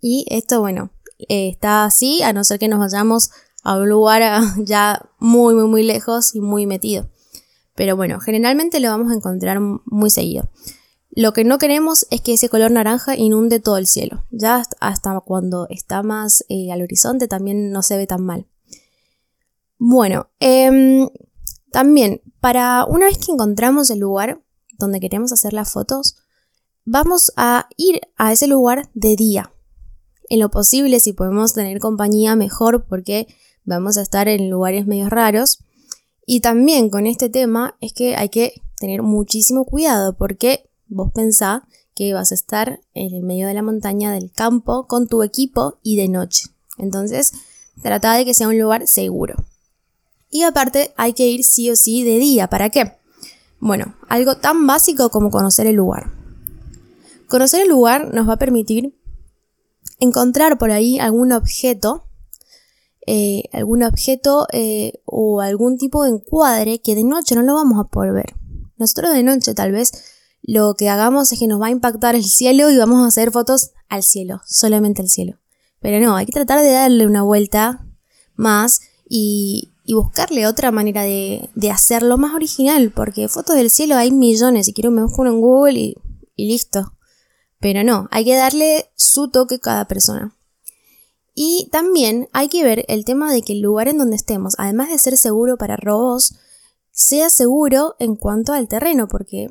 Y 0.00 0.26
esto, 0.28 0.60
bueno, 0.60 0.90
eh, 1.28 1.48
está 1.48 1.84
así 1.84 2.22
a 2.22 2.32
no 2.32 2.44
ser 2.44 2.58
que 2.58 2.68
nos 2.68 2.78
vayamos 2.78 3.30
a 3.62 3.76
un 3.76 3.88
lugar 3.88 4.42
ya 4.58 5.10
muy, 5.18 5.54
muy, 5.54 5.66
muy 5.66 5.82
lejos 5.82 6.34
y 6.34 6.40
muy 6.40 6.66
metido. 6.66 7.08
Pero 7.74 7.96
bueno, 7.96 8.20
generalmente 8.20 8.80
lo 8.80 8.88
vamos 8.88 9.12
a 9.12 9.16
encontrar 9.16 9.60
muy 9.60 10.10
seguido. 10.10 10.48
Lo 11.16 11.32
que 11.32 11.44
no 11.44 11.56
queremos 11.56 12.06
es 12.10 12.20
que 12.20 12.34
ese 12.34 12.50
color 12.50 12.70
naranja 12.70 13.16
inunde 13.16 13.58
todo 13.58 13.78
el 13.78 13.86
cielo. 13.86 14.26
Ya 14.30 14.62
hasta 14.80 15.18
cuando 15.20 15.66
está 15.70 16.02
más 16.02 16.44
eh, 16.50 16.70
al 16.70 16.82
horizonte 16.82 17.26
también 17.26 17.72
no 17.72 17.80
se 17.80 17.96
ve 17.96 18.06
tan 18.06 18.22
mal. 18.22 18.46
Bueno, 19.78 20.28
em, 20.40 21.08
también 21.72 22.20
para 22.40 22.84
una 22.84 23.06
vez 23.06 23.16
que 23.16 23.32
encontramos 23.32 23.88
el 23.88 24.00
lugar 24.00 24.42
donde 24.78 25.00
queremos 25.00 25.32
hacer 25.32 25.54
las 25.54 25.72
fotos, 25.72 26.16
vamos 26.84 27.32
a 27.36 27.66
ir 27.78 28.02
a 28.18 28.34
ese 28.34 28.46
lugar 28.46 28.90
de 28.92 29.16
día. 29.16 29.54
En 30.28 30.40
lo 30.40 30.50
posible, 30.50 31.00
si 31.00 31.14
podemos 31.14 31.54
tener 31.54 31.78
compañía, 31.78 32.36
mejor 32.36 32.84
porque 32.84 33.26
vamos 33.64 33.96
a 33.96 34.02
estar 34.02 34.28
en 34.28 34.50
lugares 34.50 34.86
medio 34.86 35.08
raros. 35.08 35.60
Y 36.26 36.40
también 36.40 36.90
con 36.90 37.06
este 37.06 37.30
tema 37.30 37.78
es 37.80 37.94
que 37.94 38.16
hay 38.16 38.28
que 38.28 38.60
tener 38.78 39.02
muchísimo 39.02 39.64
cuidado 39.64 40.14
porque 40.14 40.68
Vos 40.88 41.10
pensá 41.12 41.66
que 41.94 42.12
vas 42.12 42.30
a 42.30 42.34
estar 42.34 42.80
en 42.94 43.14
el 43.14 43.22
medio 43.22 43.46
de 43.46 43.54
la 43.54 43.62
montaña 43.62 44.12
del 44.12 44.30
campo 44.30 44.86
con 44.86 45.08
tu 45.08 45.22
equipo 45.22 45.78
y 45.82 45.96
de 45.96 46.08
noche. 46.08 46.48
Entonces, 46.78 47.32
trata 47.82 48.14
de 48.14 48.24
que 48.24 48.34
sea 48.34 48.48
un 48.48 48.58
lugar 48.58 48.86
seguro. 48.86 49.34
Y 50.30 50.42
aparte, 50.42 50.92
hay 50.96 51.14
que 51.14 51.26
ir 51.26 51.44
sí 51.44 51.70
o 51.70 51.76
sí 51.76 52.04
de 52.04 52.18
día. 52.18 52.48
¿Para 52.48 52.70
qué? 52.70 52.92
Bueno, 53.58 53.94
algo 54.08 54.36
tan 54.36 54.66
básico 54.66 55.10
como 55.10 55.30
conocer 55.30 55.66
el 55.66 55.76
lugar. 55.76 56.12
Conocer 57.28 57.62
el 57.62 57.68
lugar 57.68 58.12
nos 58.12 58.28
va 58.28 58.34
a 58.34 58.38
permitir 58.38 58.94
encontrar 59.98 60.58
por 60.58 60.70
ahí 60.70 60.98
algún 60.98 61.32
objeto, 61.32 62.04
eh, 63.06 63.44
algún 63.52 63.82
objeto 63.82 64.46
eh, 64.52 65.00
o 65.06 65.40
algún 65.40 65.78
tipo 65.78 66.04
de 66.04 66.10
encuadre 66.10 66.80
que 66.80 66.94
de 66.94 67.04
noche 67.04 67.34
no 67.34 67.42
lo 67.42 67.54
vamos 67.54 67.78
a 67.80 67.88
poder 67.88 68.12
ver. 68.12 68.34
Nosotros 68.76 69.14
de 69.14 69.22
noche 69.22 69.54
tal 69.54 69.72
vez 69.72 69.92
lo 70.46 70.74
que 70.74 70.88
hagamos 70.88 71.32
es 71.32 71.40
que 71.40 71.48
nos 71.48 71.60
va 71.60 71.66
a 71.66 71.70
impactar 71.70 72.14
el 72.14 72.24
cielo 72.24 72.70
y 72.70 72.76
vamos 72.76 73.04
a 73.04 73.08
hacer 73.08 73.32
fotos 73.32 73.72
al 73.88 74.04
cielo, 74.04 74.40
solamente 74.46 75.02
al 75.02 75.08
cielo. 75.08 75.40
Pero 75.80 75.98
no, 75.98 76.14
hay 76.14 76.24
que 76.24 76.32
tratar 76.32 76.60
de 76.62 76.70
darle 76.70 77.04
una 77.04 77.22
vuelta 77.22 77.84
más 78.36 78.80
y, 79.08 79.72
buscarle 79.88 80.46
otra 80.46 80.70
manera 80.70 81.02
de, 81.02 81.50
hacerlo 81.72 82.16
más 82.16 82.32
original, 82.32 82.92
porque 82.94 83.26
fotos 83.28 83.56
del 83.56 83.70
cielo 83.70 83.96
hay 83.96 84.12
millones, 84.12 84.66
si 84.66 84.72
quiero 84.72 84.92
me 84.92 85.02
busco 85.02 85.22
uno 85.22 85.32
en 85.32 85.40
Google 85.40 85.80
y, 85.80 85.94
y 86.36 86.46
listo. 86.46 86.92
Pero 87.58 87.82
no, 87.82 88.06
hay 88.12 88.24
que 88.24 88.36
darle 88.36 88.88
su 88.94 89.28
toque 89.28 89.56
a 89.56 89.60
cada 89.60 89.88
persona. 89.88 90.36
Y 91.34 91.68
también 91.72 92.28
hay 92.32 92.48
que 92.48 92.62
ver 92.62 92.84
el 92.86 93.04
tema 93.04 93.32
de 93.32 93.42
que 93.42 93.54
el 93.54 93.62
lugar 93.62 93.88
en 93.88 93.98
donde 93.98 94.14
estemos, 94.14 94.54
además 94.58 94.90
de 94.90 94.98
ser 94.98 95.16
seguro 95.16 95.56
para 95.56 95.76
robos, 95.76 96.36
sea 96.92 97.30
seguro 97.30 97.96
en 97.98 98.14
cuanto 98.14 98.52
al 98.52 98.68
terreno, 98.68 99.08
porque 99.08 99.50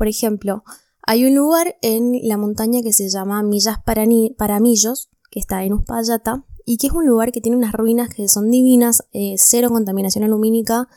por 0.00 0.08
ejemplo, 0.08 0.64
hay 1.02 1.26
un 1.26 1.34
lugar 1.34 1.76
en 1.82 2.26
la 2.26 2.38
montaña 2.38 2.80
que 2.80 2.94
se 2.94 3.10
llama 3.10 3.42
Millas 3.42 3.80
Paramillos, 3.84 5.10
que 5.30 5.40
está 5.40 5.62
en 5.62 5.74
Uspallata, 5.74 6.46
y 6.64 6.78
que 6.78 6.86
es 6.86 6.94
un 6.94 7.04
lugar 7.04 7.32
que 7.32 7.42
tiene 7.42 7.58
unas 7.58 7.74
ruinas 7.74 8.08
que 8.08 8.26
son 8.26 8.50
divinas, 8.50 9.02
eh, 9.12 9.34
cero 9.36 9.68
contaminación 9.68 10.24
alumínica. 10.24 10.88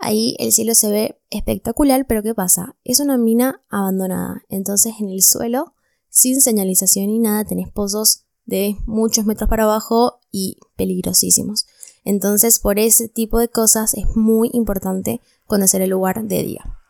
Ahí 0.00 0.34
el 0.40 0.50
cielo 0.50 0.74
se 0.74 0.90
ve 0.90 1.20
espectacular, 1.30 2.04
pero 2.08 2.24
¿qué 2.24 2.34
pasa? 2.34 2.74
Es 2.82 2.98
una 2.98 3.16
mina 3.16 3.62
abandonada. 3.68 4.42
Entonces 4.48 4.94
en 4.98 5.08
el 5.08 5.22
suelo, 5.22 5.74
sin 6.08 6.40
señalización 6.40 7.06
ni 7.06 7.20
nada, 7.20 7.44
tenés 7.44 7.70
pozos 7.70 8.24
de 8.44 8.76
muchos 8.86 9.24
metros 9.24 9.48
para 9.48 9.62
abajo 9.62 10.18
y 10.32 10.56
peligrosísimos. 10.74 11.66
Entonces 12.04 12.58
por 12.58 12.80
ese 12.80 13.08
tipo 13.08 13.38
de 13.38 13.46
cosas 13.46 13.94
es 13.94 14.16
muy 14.16 14.50
importante 14.52 15.20
conocer 15.46 15.80
el 15.80 15.90
lugar 15.90 16.24
de 16.24 16.42
día. 16.42 16.81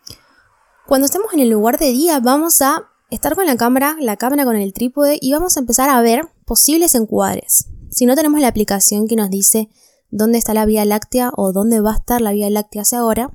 Cuando 0.87 1.07
estemos 1.07 1.33
en 1.33 1.41
el 1.41 1.49
lugar 1.49 1.79
de 1.79 1.93
día 1.93 2.19
vamos 2.19 2.61
a 2.61 2.91
estar 3.11 3.35
con 3.37 3.47
la 3.47 3.57
cámara, 3.57 3.97
la 4.01 4.17
cámara 4.17 4.45
con 4.45 4.57
el 4.57 4.73
trípode 4.73 5.17
y 5.21 5.33
vamos 5.33 5.57
a 5.57 5.61
empezar 5.61 5.89
a 5.89 6.03
ver 6.03 6.29
posibles 6.45 6.95
encuadres. 6.97 7.69
Si 7.91 8.05
no 8.05 8.17
tenemos 8.17 8.41
la 8.41 8.49
aplicación 8.49 9.07
que 9.07 9.15
nos 9.15 9.31
dice 9.31 9.69
dónde 10.11 10.39
está 10.39 10.55
la 10.55 10.67
Vía 10.67 10.85
Láctea 10.85 11.31
o 11.37 11.53
dónde 11.53 11.81
va 11.81 11.93
a 11.93 11.97
estar 11.97 12.21
la 12.21 12.33
Vía 12.33 12.51
Láctea 12.51 12.83
hacia 12.83 12.99
ahora, 12.99 13.31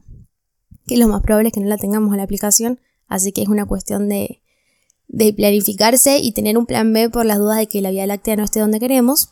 que 0.85 0.97
lo 0.97 1.07
más 1.07 1.21
probable 1.21 1.49
es 1.49 1.53
que 1.53 1.61
no 1.61 1.67
la 1.67 1.77
tengamos 1.77 2.11
en 2.11 2.17
la 2.17 2.23
aplicación, 2.23 2.79
así 3.07 3.31
que 3.31 3.43
es 3.43 3.47
una 3.47 3.65
cuestión 3.65 4.09
de, 4.09 4.41
de 5.07 5.31
planificarse 5.31 6.19
y 6.19 6.33
tener 6.33 6.57
un 6.57 6.65
plan 6.65 6.91
B 6.91 7.09
por 7.09 7.25
las 7.25 7.37
dudas 7.37 7.57
de 7.57 7.67
que 7.67 7.81
la 7.81 7.91
Vía 7.91 8.07
Láctea 8.07 8.35
no 8.35 8.43
esté 8.43 8.59
donde 8.59 8.79
queremos. 8.79 9.29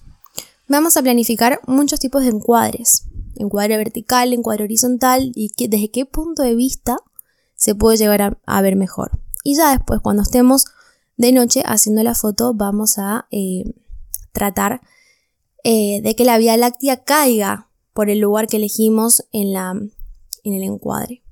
Vamos 0.69 0.95
a 0.95 1.01
planificar 1.01 1.59
muchos 1.67 1.99
tipos 1.99 2.23
de 2.23 2.29
encuadres. 2.29 3.07
Encuadre 3.35 3.75
vertical, 3.75 4.31
encuadre 4.31 4.63
horizontal 4.63 5.33
y 5.35 5.49
que, 5.49 5.67
desde 5.67 5.91
qué 5.91 6.05
punto 6.05 6.43
de 6.43 6.55
vista 6.55 6.97
se 7.55 7.75
puede 7.75 7.97
llegar 7.97 8.39
a, 8.45 8.61
ver 8.61 8.75
mejor. 8.75 9.19
Y 9.43 9.55
ya 9.55 9.71
después, 9.71 10.01
cuando 10.01 10.23
estemos 10.23 10.65
de 11.17 11.31
noche 11.31 11.63
haciendo 11.65 12.03
la 12.03 12.15
foto, 12.15 12.53
vamos 12.53 12.97
a 12.97 13.27
eh, 13.31 13.63
tratar 14.31 14.81
eh, 15.63 16.01
de 16.01 16.15
que 16.15 16.25
la 16.25 16.37
Vía 16.37 16.57
Láctea 16.57 17.03
caiga 17.03 17.69
por 17.93 18.09
el 18.09 18.19
lugar 18.19 18.47
que 18.47 18.57
elegimos 18.57 19.25
en, 19.31 19.53
la, 19.53 19.71
en 19.71 20.53
el 20.53 20.63
encuadre. 20.63 21.23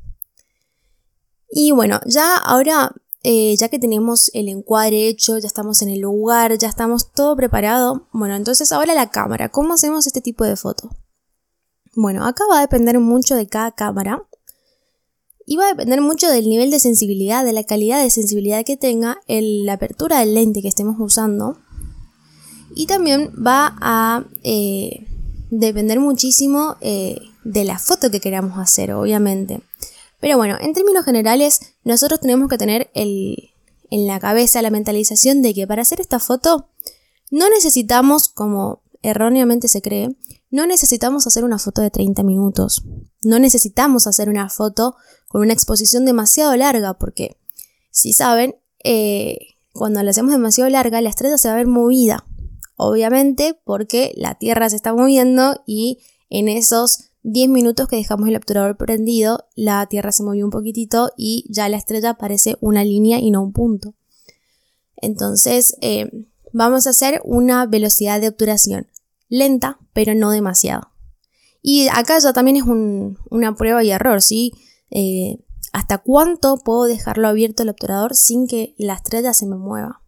Y 1.50 1.72
bueno, 1.72 2.00
ya 2.08 2.38
ahora, 2.38 2.96
eh, 3.22 3.56
ya 3.58 3.70
que 3.70 3.78
tenemos 3.78 4.32
el 4.34 4.48
encuadre 4.50 5.08
hecho, 5.08 5.38
ya 5.38 5.48
estamos 5.48 5.82
en 5.82 5.90
el 5.90 6.00
lugar, 6.00 6.58
ya 6.58 6.68
estamos 6.68 7.12
todo 7.12 7.36
preparado, 7.36 8.08
bueno, 8.12 8.36
entonces 8.36 8.72
ahora 8.72 8.96
la 8.96 9.12
cámara, 9.12 9.50
¿cómo 9.50 9.74
hacemos 9.74 10.08
este 10.08 10.22
tipo 10.22 10.46
de 10.46 10.56
foto? 10.56 10.90
Bueno, 11.96 12.26
acá 12.26 12.44
va 12.50 12.58
a 12.58 12.62
depender 12.62 12.98
mucho 13.00 13.36
de 13.36 13.48
cada 13.48 13.72
cámara 13.72 14.26
y 15.46 15.58
va 15.58 15.66
a 15.66 15.70
depender 15.70 16.02
mucho 16.02 16.30
del 16.30 16.48
nivel 16.48 16.72
de 16.72 16.80
sensibilidad, 16.80 17.44
de 17.44 17.54
la 17.54 17.64
calidad 17.64 18.02
de 18.02 18.10
sensibilidad 18.10 18.64
que 18.66 18.78
tenga, 18.78 19.20
la 19.28 19.74
apertura 19.74 20.20
del 20.20 20.34
lente 20.34 20.62
que 20.62 20.68
estemos 20.68 20.96
usando. 21.00 21.58
Y 22.76 22.88
también 22.88 23.32
va 23.36 23.76
a 23.82 24.26
eh, 24.44 25.06
depender 25.50 26.00
muchísimo 26.00 26.78
eh, 26.82 27.18
de 27.44 27.66
la 27.66 27.78
foto 27.78 28.10
que 28.10 28.20
queramos 28.20 28.58
hacer, 28.58 28.94
obviamente. 28.94 29.62
Pero 30.20 30.38
bueno, 30.38 30.58
en 30.60 30.74
términos 30.74 31.06
generales, 31.06 31.60
nosotros 31.84 32.20
tenemos 32.22 32.50
que 32.50 32.58
tener 32.58 32.90
el, 32.94 33.52
en 33.90 34.08
la 34.08 34.20
cabeza 34.20 34.62
la 34.62 34.72
mentalización 34.72 35.42
de 35.42 35.54
que 35.54 35.68
para 35.68 35.82
hacer 35.82 36.00
esta 36.00 36.20
foto 36.20 36.70
no 37.30 37.50
necesitamos, 37.50 38.30
como 38.30 38.82
erróneamente 39.02 39.68
se 39.68 39.82
cree, 39.82 40.16
no 40.50 40.66
necesitamos 40.66 41.28
hacer 41.28 41.44
una 41.44 41.60
foto 41.60 41.82
de 41.82 41.90
30 41.90 42.24
minutos. 42.24 42.84
No 43.24 43.40
necesitamos 43.40 44.08
hacer 44.08 44.30
una 44.30 44.50
foto 44.50 44.96
con 45.34 45.42
una 45.42 45.54
exposición 45.54 46.06
demasiado 46.06 46.56
larga, 46.56 46.94
porque 46.94 47.38
si 47.90 48.14
saben, 48.14 48.56
eh, 48.84 49.56
cuando 49.72 50.04
la 50.04 50.12
hacemos 50.12 50.32
demasiado 50.32 50.70
larga, 50.70 51.02
la 51.02 51.10
estrella 51.10 51.40
se 51.40 51.48
va 51.48 51.56
a 51.56 51.58
ver 51.58 51.66
movida. 51.66 52.24
Obviamente 52.76 53.60
porque 53.66 54.14
la 54.16 54.36
Tierra 54.36 54.70
se 54.70 54.76
está 54.76 54.94
moviendo 54.94 55.64
y 55.66 55.98
en 56.30 56.50
esos 56.50 57.10
10 57.24 57.50
minutos 57.50 57.88
que 57.88 57.96
dejamos 57.96 58.30
el 58.30 58.36
obturador 58.36 58.78
prendido, 58.78 59.48
la 59.56 59.84
Tierra 59.88 60.12
se 60.12 60.22
movió 60.22 60.46
un 60.46 60.52
poquitito 60.52 61.10
y 61.18 61.46
ya 61.50 61.68
la 61.68 61.78
estrella 61.78 62.14
parece 62.14 62.56
una 62.62 62.84
línea 62.84 63.18
y 63.18 63.32
no 63.32 63.42
un 63.42 63.54
punto. 63.54 63.96
Entonces, 64.98 65.76
eh, 65.82 66.12
vamos 66.52 66.86
a 66.86 66.92
hacer 66.92 67.22
una 67.26 67.66
velocidad 67.66 68.22
de 68.22 68.28
obturación 68.28 68.86
lenta, 69.30 69.80
pero 69.94 70.14
no 70.14 70.30
demasiado. 70.30 70.92
Y 71.64 71.88
acá 71.88 72.20
ya 72.20 72.34
también 72.34 72.58
es 72.58 72.64
una 73.32 73.56
prueba 73.56 73.84
y 73.84 73.90
error, 73.90 74.22
¿sí? 74.22 74.54
Eh, 74.92 75.40
¿Hasta 75.72 75.98
cuánto 75.98 76.58
puedo 76.58 76.84
dejarlo 76.84 77.28
abierto 77.28 77.64
el 77.64 77.70
obturador 77.70 78.16
sin 78.16 78.48
que 78.48 78.76
la 78.78 78.94
estrella 78.94 79.34
se 79.34 79.48
me 79.48 79.56
mueva? 79.56 80.02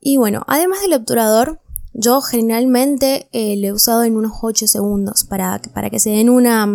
Y 0.00 0.16
bueno, 0.16 0.44
además 0.46 0.80
del 0.80 0.94
obturador, 0.94 1.60
yo 1.92 2.20
generalmente 2.22 3.28
eh, 3.32 3.56
lo 3.56 3.66
he 3.66 3.72
usado 3.72 4.04
en 4.04 4.16
unos 4.16 4.32
8 4.42 4.66
segundos 4.66 5.24
para, 5.24 5.60
para 5.74 5.90
que 5.90 5.98
se 5.98 6.10
den 6.10 6.30
una, 6.30 6.66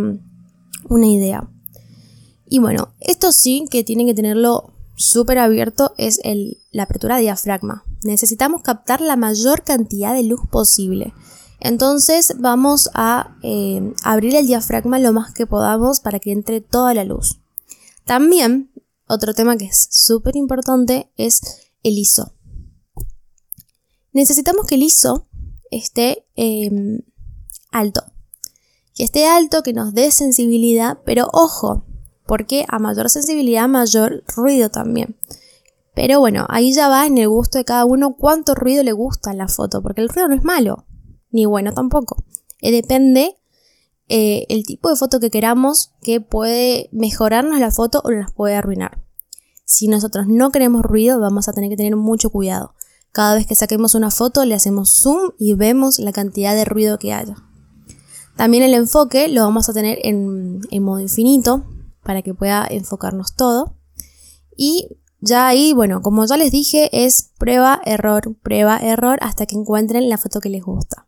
una 0.89 1.07
idea. 1.07 1.49
Y 2.47 2.59
bueno, 2.59 2.93
esto 2.99 3.31
sí 3.31 3.65
que 3.71 3.83
tienen 3.83 4.07
que 4.07 4.13
tenerlo 4.13 4.73
súper 4.95 5.39
abierto 5.39 5.93
es 5.97 6.19
el, 6.23 6.57
la 6.71 6.83
apertura 6.83 7.17
diafragma. 7.17 7.83
Necesitamos 8.03 8.61
captar 8.61 9.01
la 9.01 9.15
mayor 9.15 9.63
cantidad 9.63 10.13
de 10.13 10.23
luz 10.23 10.41
posible. 10.49 11.13
Entonces 11.65 12.35
vamos 12.37 12.91
a 12.93 13.35
eh, 13.41 13.91
abrir 14.03 14.35
el 14.35 14.45
diafragma 14.45 14.99
lo 14.99 15.13
más 15.13 15.33
que 15.33 15.47
podamos 15.47 15.99
para 15.99 16.19
que 16.19 16.31
entre 16.31 16.61
toda 16.61 16.93
la 16.93 17.03
luz. 17.03 17.41
También, 18.03 18.71
otro 19.07 19.33
tema 19.33 19.57
que 19.57 19.65
es 19.65 19.87
súper 19.89 20.35
importante 20.35 21.09
es 21.17 21.41
el 21.81 21.97
ISO. 21.97 22.33
Necesitamos 24.13 24.67
que 24.67 24.75
el 24.75 24.83
ISO 24.83 25.27
esté 25.71 26.27
em, 26.35 26.99
alto. 27.71 28.03
Que 28.93 29.03
esté 29.03 29.25
alto, 29.25 29.63
que 29.63 29.73
nos 29.73 29.95
dé 29.95 30.11
sensibilidad, 30.11 30.99
pero 31.03 31.29
ojo, 31.33 31.83
porque 32.27 32.63
a 32.67 32.77
mayor 32.77 33.09
sensibilidad, 33.09 33.67
mayor 33.67 34.23
ruido 34.35 34.69
también. 34.69 35.17
Pero 35.95 36.19
bueno, 36.19 36.45
ahí 36.47 36.73
ya 36.73 36.89
va 36.89 37.07
en 37.07 37.17
el 37.17 37.27
gusto 37.27 37.57
de 37.57 37.65
cada 37.65 37.85
uno 37.85 38.15
cuánto 38.15 38.53
ruido 38.53 38.83
le 38.83 38.91
gusta 38.91 39.31
en 39.31 39.39
la 39.39 39.47
foto, 39.47 39.81
porque 39.81 40.01
el 40.01 40.09
ruido 40.09 40.27
no 40.27 40.35
es 40.35 40.43
malo, 40.43 40.85
ni 41.35 41.45
bueno 41.45 41.73
tampoco. 41.73 42.23
Eh, 42.61 42.71
depende 42.71 43.37
eh, 44.07 44.45
el 44.49 44.65
tipo 44.65 44.89
de 44.89 44.95
foto 44.95 45.19
que 45.19 45.29
queramos 45.29 45.91
que 46.01 46.21
puede 46.21 46.89
mejorarnos 46.93 47.59
la 47.59 47.71
foto 47.71 48.01
o 48.05 48.11
nos 48.11 48.31
puede 48.31 48.55
arruinar. 48.55 49.03
Si 49.65 49.87
nosotros 49.87 50.27
no 50.27 50.51
queremos 50.51 50.83
ruido, 50.83 51.19
vamos 51.19 51.49
a 51.49 51.53
tener 51.53 51.69
que 51.69 51.75
tener 51.75 51.97
mucho 51.97 52.29
cuidado. 52.29 52.73
Cada 53.11 53.35
vez 53.35 53.45
que 53.45 53.55
saquemos 53.55 53.95
una 53.95 54.11
foto 54.11 54.45
le 54.45 54.55
hacemos 54.55 54.95
zoom 55.01 55.31
y 55.37 55.55
vemos 55.55 55.99
la 55.99 56.13
cantidad 56.13 56.55
de 56.55 56.65
ruido 56.65 56.97
que 56.99 57.13
haya. 57.13 57.35
También 58.37 58.63
el 58.63 58.73
enfoque 58.73 59.27
lo 59.27 59.41
vamos 59.41 59.67
a 59.67 59.73
tener 59.73 59.99
en, 60.03 60.61
modo 60.81 60.99
infinito 60.99 61.65
para 62.03 62.21
que 62.21 62.33
pueda 62.33 62.65
enfocarnos 62.69 63.35
todo. 63.35 63.75
Y 64.55 64.99
ya 65.19 65.47
ahí, 65.47 65.73
bueno, 65.73 66.01
como 66.01 66.25
ya 66.25 66.37
les 66.37 66.51
dije, 66.51 66.89
es 66.91 67.31
prueba, 67.37 67.81
error, 67.85 68.35
prueba, 68.41 68.77
error 68.77 69.17
hasta 69.21 69.45
que 69.45 69.55
encuentren 69.55 70.09
la 70.09 70.17
foto 70.17 70.39
que 70.39 70.49
les 70.49 70.63
gusta. 70.63 71.04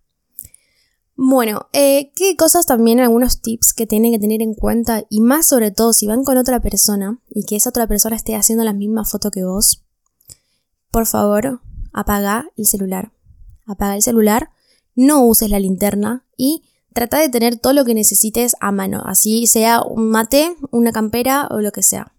Bueno, 1.20 1.68
eh, 1.74 2.12
¿qué 2.16 2.38
cosas 2.38 2.68
también, 2.68 3.00
algunos 3.00 3.42
tips 3.42 3.74
que 3.74 3.88
tienen 3.88 4.12
que 4.12 4.20
tener 4.20 4.44
en 4.44 4.54
cuenta? 4.54 5.04
Y 5.10 5.20
más 5.20 5.48
sobre 5.48 5.72
todo 5.72 5.92
si 5.92 6.06
van 6.06 6.24
con 6.24 6.38
otra 6.38 6.62
persona 6.62 7.20
y 7.28 7.44
que 7.44 7.56
esa 7.56 7.72
otra 7.72 7.88
persona 7.88 8.16
esté 8.16 8.36
haciendo 8.36 8.64
la 8.64 8.72
misma 8.72 9.04
foto 9.04 9.32
que 9.32 9.44
vos. 9.44 9.84
Por 10.92 11.08
favor, 11.08 11.60
apaga 11.92 12.48
el 12.56 12.68
celular. 12.68 13.14
Apaga 13.66 13.96
el 13.96 14.04
celular, 14.04 14.52
no 14.94 15.26
uses 15.26 15.50
la 15.50 15.60
linterna 15.60 16.24
y 16.38 16.62
trata 16.94 17.20
de 17.20 17.30
tener 17.30 17.58
todo 17.58 17.74
lo 17.74 17.84
que 17.84 17.96
necesites 17.96 18.56
a 18.60 18.72
mano, 18.72 19.02
así 19.04 19.48
sea 19.48 19.82
un 19.82 20.12
mate, 20.12 20.56
una 20.70 20.92
campera 20.92 21.48
o 21.50 21.62
lo 21.62 21.72
que 21.72 21.82
sea. 21.82 22.14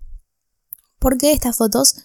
Porque 0.99 1.31
estas 1.31 1.57
fotos 1.57 2.03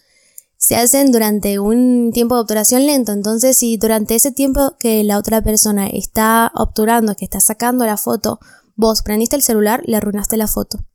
se 0.63 0.77
hacen 0.77 1.11
durante 1.11 1.59
un 1.59 2.11
tiempo 2.13 2.35
de 2.35 2.41
obturación 2.41 2.85
lento, 2.85 3.11
entonces 3.11 3.57
si 3.57 3.75
durante 3.75 4.15
ese 4.15 4.31
tiempo 4.31 4.77
que 4.79 5.03
la 5.03 5.17
otra 5.17 5.41
persona 5.41 5.87
está 5.87 6.53
obturando, 6.55 7.15
que 7.15 7.25
está 7.25 7.41
sacando 7.41 7.85
la 7.85 7.97
foto, 7.97 8.39
vos 8.77 9.01
prendiste 9.01 9.35
el 9.35 9.41
celular, 9.41 9.83
le 9.85 9.97
arruinaste 9.97 10.37
la 10.37 10.47
foto. 10.47 10.85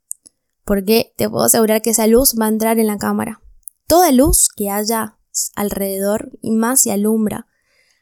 Porque 0.65 1.13
te 1.19 1.29
puedo 1.29 1.45
asegurar 1.45 1.83
que 1.83 1.91
esa 1.91 2.07
luz 2.07 2.35
va 2.41 2.47
a 2.47 2.49
entrar 2.49 2.79
en 2.79 2.87
la 2.87 2.97
cámara. 2.97 3.43
Toda 3.87 4.11
luz 4.11 4.49
que 4.57 4.71
haya 4.71 5.19
alrededor 5.55 6.31
y 6.41 6.51
más 6.51 6.81
si 6.81 6.89
alumbra 6.89 7.47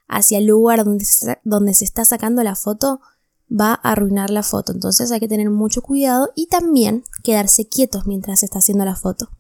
hacia 0.06 0.38
el 0.38 0.46
lugar 0.46 0.84
donde 0.84 1.04
se, 1.04 1.40
donde 1.42 1.74
se 1.74 1.84
está 1.84 2.04
sacando 2.04 2.44
la 2.44 2.54
foto, 2.54 3.00
va 3.50 3.72
a 3.72 3.90
arruinar 3.90 4.30
la 4.30 4.44
foto. 4.44 4.70
Entonces 4.70 5.10
hay 5.10 5.18
que 5.18 5.26
tener 5.26 5.50
mucho 5.50 5.82
cuidado 5.82 6.30
y 6.36 6.46
también 6.46 7.02
quedarse 7.24 7.66
quietos 7.66 8.06
mientras 8.06 8.38
se 8.38 8.46
está 8.46 8.60
haciendo 8.60 8.84
la 8.84 8.94
foto. 8.94 9.30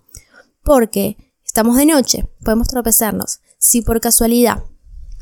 Porque 0.64 1.25
estamos 1.56 1.78
de 1.78 1.86
noche, 1.86 2.28
podemos 2.44 2.68
tropezarnos. 2.68 3.40
Si 3.56 3.80
por 3.80 3.98
casualidad 4.02 4.64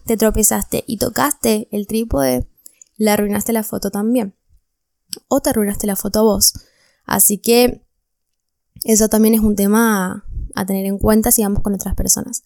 te 0.05 0.17
tropezaste 0.17 0.83
y 0.85 0.97
tocaste 0.97 1.69
el 1.71 1.87
trípode, 1.87 2.49
le 2.97 3.11
arruinaste 3.13 3.53
la 3.53 3.63
foto 3.63 3.93
también. 3.93 4.35
O 5.29 5.41
te 5.41 5.51
arruinaste 5.51 5.87
la 5.87 5.95
foto 5.95 6.25
vos. 6.25 6.55
Así 7.05 7.39
que 7.39 7.87
eso 8.83 9.09
también 9.09 9.35
es 9.35 9.43
un 9.43 9.55
tema 9.55 10.27
a 10.57 10.67
tener 10.67 10.87
en 10.87 10.99
cuenta 10.99 11.31
si 11.31 11.45
vamos 11.45 11.63
con 11.63 11.73
otras 11.73 11.95
personas. 11.95 12.43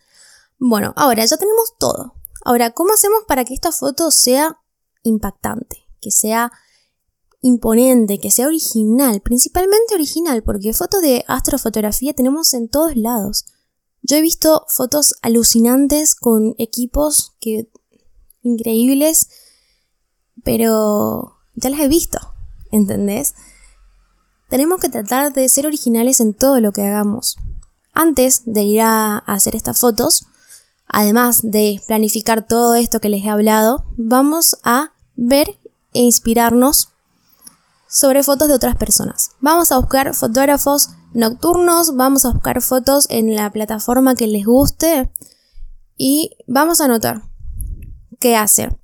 Bueno, 0.58 0.92
ahora 0.94 1.24
ya 1.24 1.38
tenemos 1.38 1.72
todo. 1.78 2.12
Ahora, 2.44 2.72
¿cómo 2.72 2.92
hacemos 2.92 3.20
para 3.26 3.46
que 3.46 3.54
esta 3.54 3.72
foto 3.72 4.10
sea 4.10 4.58
impactante? 5.02 5.88
Que 6.02 6.10
sea 6.10 6.52
imponente, 7.40 8.18
que 8.18 8.30
sea 8.30 8.48
original, 8.48 9.22
principalmente 9.22 9.94
original, 9.94 10.42
porque 10.42 10.74
fotos 10.74 11.00
de 11.00 11.24
astrofotografía 11.26 12.12
tenemos 12.12 12.52
en 12.52 12.68
todos 12.68 12.94
lados. 12.94 13.46
Yo 14.02 14.16
he 14.16 14.22
visto 14.22 14.64
fotos 14.68 15.14
alucinantes 15.22 16.14
con 16.14 16.54
equipos 16.58 17.34
que 17.40 17.68
increíbles, 18.42 19.28
pero 20.44 21.36
ya 21.54 21.70
las 21.70 21.80
he 21.80 21.88
visto, 21.88 22.18
¿entendés? 22.70 23.34
Tenemos 24.48 24.80
que 24.80 24.88
tratar 24.88 25.32
de 25.32 25.48
ser 25.48 25.66
originales 25.66 26.20
en 26.20 26.34
todo 26.34 26.60
lo 26.60 26.72
que 26.72 26.82
hagamos. 26.82 27.36
Antes 27.92 28.42
de 28.46 28.62
ir 28.62 28.80
a 28.80 29.18
hacer 29.18 29.56
estas 29.56 29.78
fotos, 29.78 30.26
además 30.86 31.40
de 31.42 31.82
planificar 31.86 32.46
todo 32.46 32.74
esto 32.74 33.00
que 33.00 33.08
les 33.08 33.24
he 33.24 33.28
hablado, 33.28 33.84
vamos 33.96 34.56
a 34.62 34.92
ver 35.16 35.58
e 35.92 36.00
inspirarnos 36.00 36.90
sobre 37.88 38.22
fotos 38.22 38.48
de 38.48 38.54
otras 38.54 38.76
personas. 38.76 39.32
Vamos 39.40 39.72
a 39.72 39.78
buscar 39.78 40.14
fotógrafos 40.14 40.90
nocturnos, 41.14 41.96
vamos 41.96 42.24
a 42.24 42.32
buscar 42.32 42.60
fotos 42.62 43.06
en 43.10 43.34
la 43.34 43.50
plataforma 43.50 44.14
que 44.14 44.26
les 44.26 44.44
guste 44.44 45.10
y 45.96 46.36
vamos 46.46 46.80
a 46.80 46.86
anotar 46.86 47.22
qué 48.20 48.36
hacer. 48.36 48.78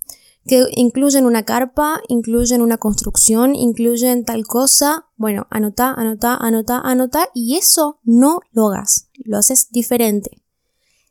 Que 0.47 0.67
incluyen 0.73 1.25
una 1.25 1.45
carpa, 1.45 2.03
incluyen 2.09 2.61
una 2.61 2.77
construcción, 2.77 3.55
incluyen 3.55 4.25
tal 4.25 4.47
cosa. 4.47 5.07
Bueno, 5.17 5.47
anota, 5.49 5.95
anota, 5.95 6.37
anota, 6.37 6.81
anota 6.81 7.31
y 7.33 7.57
eso 7.57 7.99
no 8.03 8.41
lo 8.53 8.69
hagas, 8.69 9.09
lo 9.25 9.39
haces 9.39 9.69
diferente. 9.71 10.43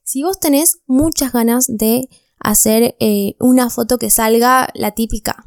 Si 0.03 0.21
vos 0.21 0.39
tenés 0.39 0.81
muchas 0.85 1.31
ganas 1.31 1.65
de 1.67 2.09
hacer 2.39 2.95
eh, 2.99 3.35
una 3.39 3.69
foto 3.69 3.97
que 3.97 4.11
salga 4.11 4.69
la 4.75 4.91
típica 4.91 5.45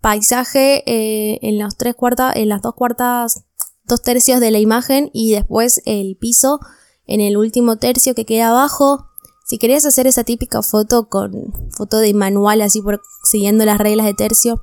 paisaje 0.00 0.84
eh, 0.86 1.40
en, 1.42 1.58
las 1.58 1.76
tres 1.76 1.96
cuartas, 1.96 2.36
en 2.36 2.48
las 2.48 2.62
dos 2.62 2.74
cuartas, 2.74 3.44
dos 3.86 4.02
tercios 4.02 4.40
de 4.40 4.50
la 4.50 4.58
imagen 4.58 5.10
y 5.12 5.32
después 5.32 5.80
el 5.84 6.16
piso 6.16 6.60
en 7.06 7.20
el 7.20 7.36
último 7.36 7.76
tercio 7.76 8.14
que 8.14 8.24
queda 8.24 8.50
abajo. 8.50 9.06
Si 9.44 9.58
querés 9.58 9.86
hacer 9.86 10.06
esa 10.06 10.24
típica 10.24 10.60
foto 10.62 11.08
con 11.08 11.52
foto 11.70 11.98
de 11.98 12.12
manual 12.14 12.62
así 12.62 12.82
por 12.82 13.00
siguiendo 13.22 13.64
las 13.64 13.78
reglas 13.78 14.06
de 14.06 14.14
tercio, 14.14 14.60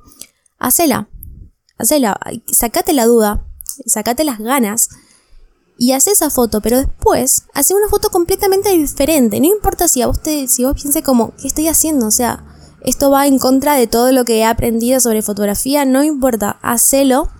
hacela. 0.58 1.08
Hacela, 1.78 2.18
sacate 2.46 2.92
la 2.92 3.06
duda, 3.06 3.46
sacate 3.86 4.24
las 4.24 4.38
ganas 4.38 4.90
y 5.76 5.92
hace 5.92 6.12
esa 6.12 6.30
foto, 6.30 6.60
pero 6.60 6.78
después 6.78 7.44
hace 7.52 7.74
una 7.74 7.88
foto 7.88 8.10
completamente 8.10 8.70
diferente. 8.70 9.40
No 9.40 9.46
importa 9.46 9.88
si 9.88 10.02
a 10.02 10.06
vos, 10.06 10.20
si 10.22 10.64
vos 10.64 10.74
pienses 10.74 11.02
como, 11.02 11.34
¿qué 11.36 11.48
estoy 11.48 11.68
haciendo? 11.68 12.06
O 12.06 12.10
sea, 12.10 12.44
esto 12.82 13.10
va 13.10 13.26
en 13.26 13.38
contra 13.38 13.74
de 13.74 13.86
todo 13.86 14.12
lo 14.12 14.24
que 14.24 14.38
he 14.38 14.44
aprendido 14.44 15.00
sobre 15.00 15.22
fotografía, 15.22 15.84
no 15.84 16.04
importa, 16.04 16.58
hacelo 16.62 17.30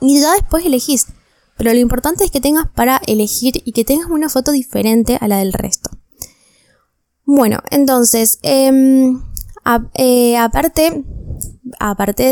y 0.00 0.20
ya 0.20 0.32
después 0.34 0.64
elegís. 0.64 1.06
Pero 1.56 1.72
lo 1.72 1.78
importante 1.78 2.24
es 2.24 2.30
que 2.30 2.40
tengas 2.40 2.68
para 2.68 3.00
elegir 3.06 3.62
y 3.64 3.72
que 3.72 3.84
tengas 3.84 4.08
una 4.08 4.28
foto 4.28 4.50
diferente 4.50 5.18
a 5.20 5.28
la 5.28 5.38
del 5.38 5.52
resto. 5.52 5.90
Bueno, 7.24 7.58
entonces, 7.70 8.38
em, 8.42 9.22
eh, 9.94 10.36
aparte, 10.36 11.04
aparte 11.78 12.22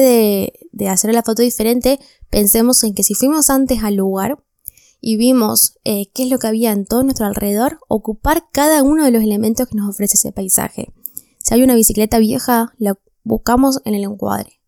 de, 0.73 0.89
hacer 0.89 1.13
la 1.13 1.23
foto 1.23 1.43
diferente, 1.43 2.01
pensemos 2.31 2.83
en 2.85 2.95
que 2.95 3.03
si 3.03 3.15
fuimos 3.15 3.51
antes 3.51 3.83
al 3.83 3.97
lugar, 3.97 4.43
y 5.01 5.17
vimos 5.17 5.79
eh, 5.85 6.11
qué 6.13 6.25
es 6.25 6.31
lo 6.31 6.39
que 6.39 6.49
había 6.49 6.73
en 6.73 6.85
todo 6.85 7.05
nuestro 7.05 7.27
alrededor, 7.27 7.79
ocupar 7.87 8.47
cada 8.51 8.83
uno 8.83 9.05
de 9.05 9.13
los 9.13 9.23
elementos 9.23 9.69
que 9.69 9.77
nos 9.77 9.89
ofrece 9.89 10.15
ese 10.15 10.33
paisaje. 10.33 10.93
Si 11.39 11.55
hay 11.55 11.63
una 11.63 11.75
bicicleta 11.75 12.19
vieja, 12.19 12.75
la 12.79 12.99
buscamos 13.23 13.81
en 13.85 13.95
el 13.95 14.03
encuadre. 14.03 14.61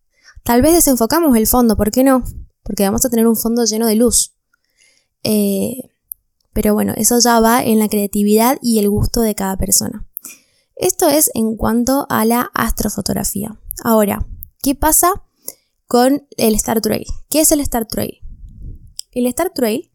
Tal 0.43 0.61
vez 0.61 0.73
desenfocamos 0.73 1.35
el 1.35 1.47
fondo, 1.47 1.75
¿por 1.75 1.91
qué 1.91 2.03
no? 2.03 2.23
Porque 2.63 2.83
vamos 2.83 3.05
a 3.05 3.09
tener 3.09 3.27
un 3.27 3.35
fondo 3.35 3.65
lleno 3.65 3.87
de 3.87 3.95
luz. 3.95 4.33
Eh, 5.23 5.89
pero 6.53 6.73
bueno, 6.73 6.93
eso 6.95 7.19
ya 7.19 7.39
va 7.39 7.63
en 7.63 7.79
la 7.79 7.87
creatividad 7.87 8.57
y 8.61 8.79
el 8.79 8.89
gusto 8.89 9.21
de 9.21 9.35
cada 9.35 9.57
persona. 9.57 10.07
Esto 10.75 11.07
es 11.07 11.29
en 11.33 11.55
cuanto 11.55 12.07
a 12.09 12.25
la 12.25 12.49
astrofotografía. 12.53 13.59
Ahora, 13.83 14.27
¿qué 14.61 14.75
pasa 14.75 15.23
con 15.87 16.27
el 16.37 16.55
Star 16.55 16.81
Trail? 16.81 17.05
¿Qué 17.29 17.41
es 17.41 17.51
el 17.51 17.59
Star 17.61 17.85
Trail? 17.85 18.19
El 19.11 19.27
Star 19.27 19.51
Trail 19.53 19.91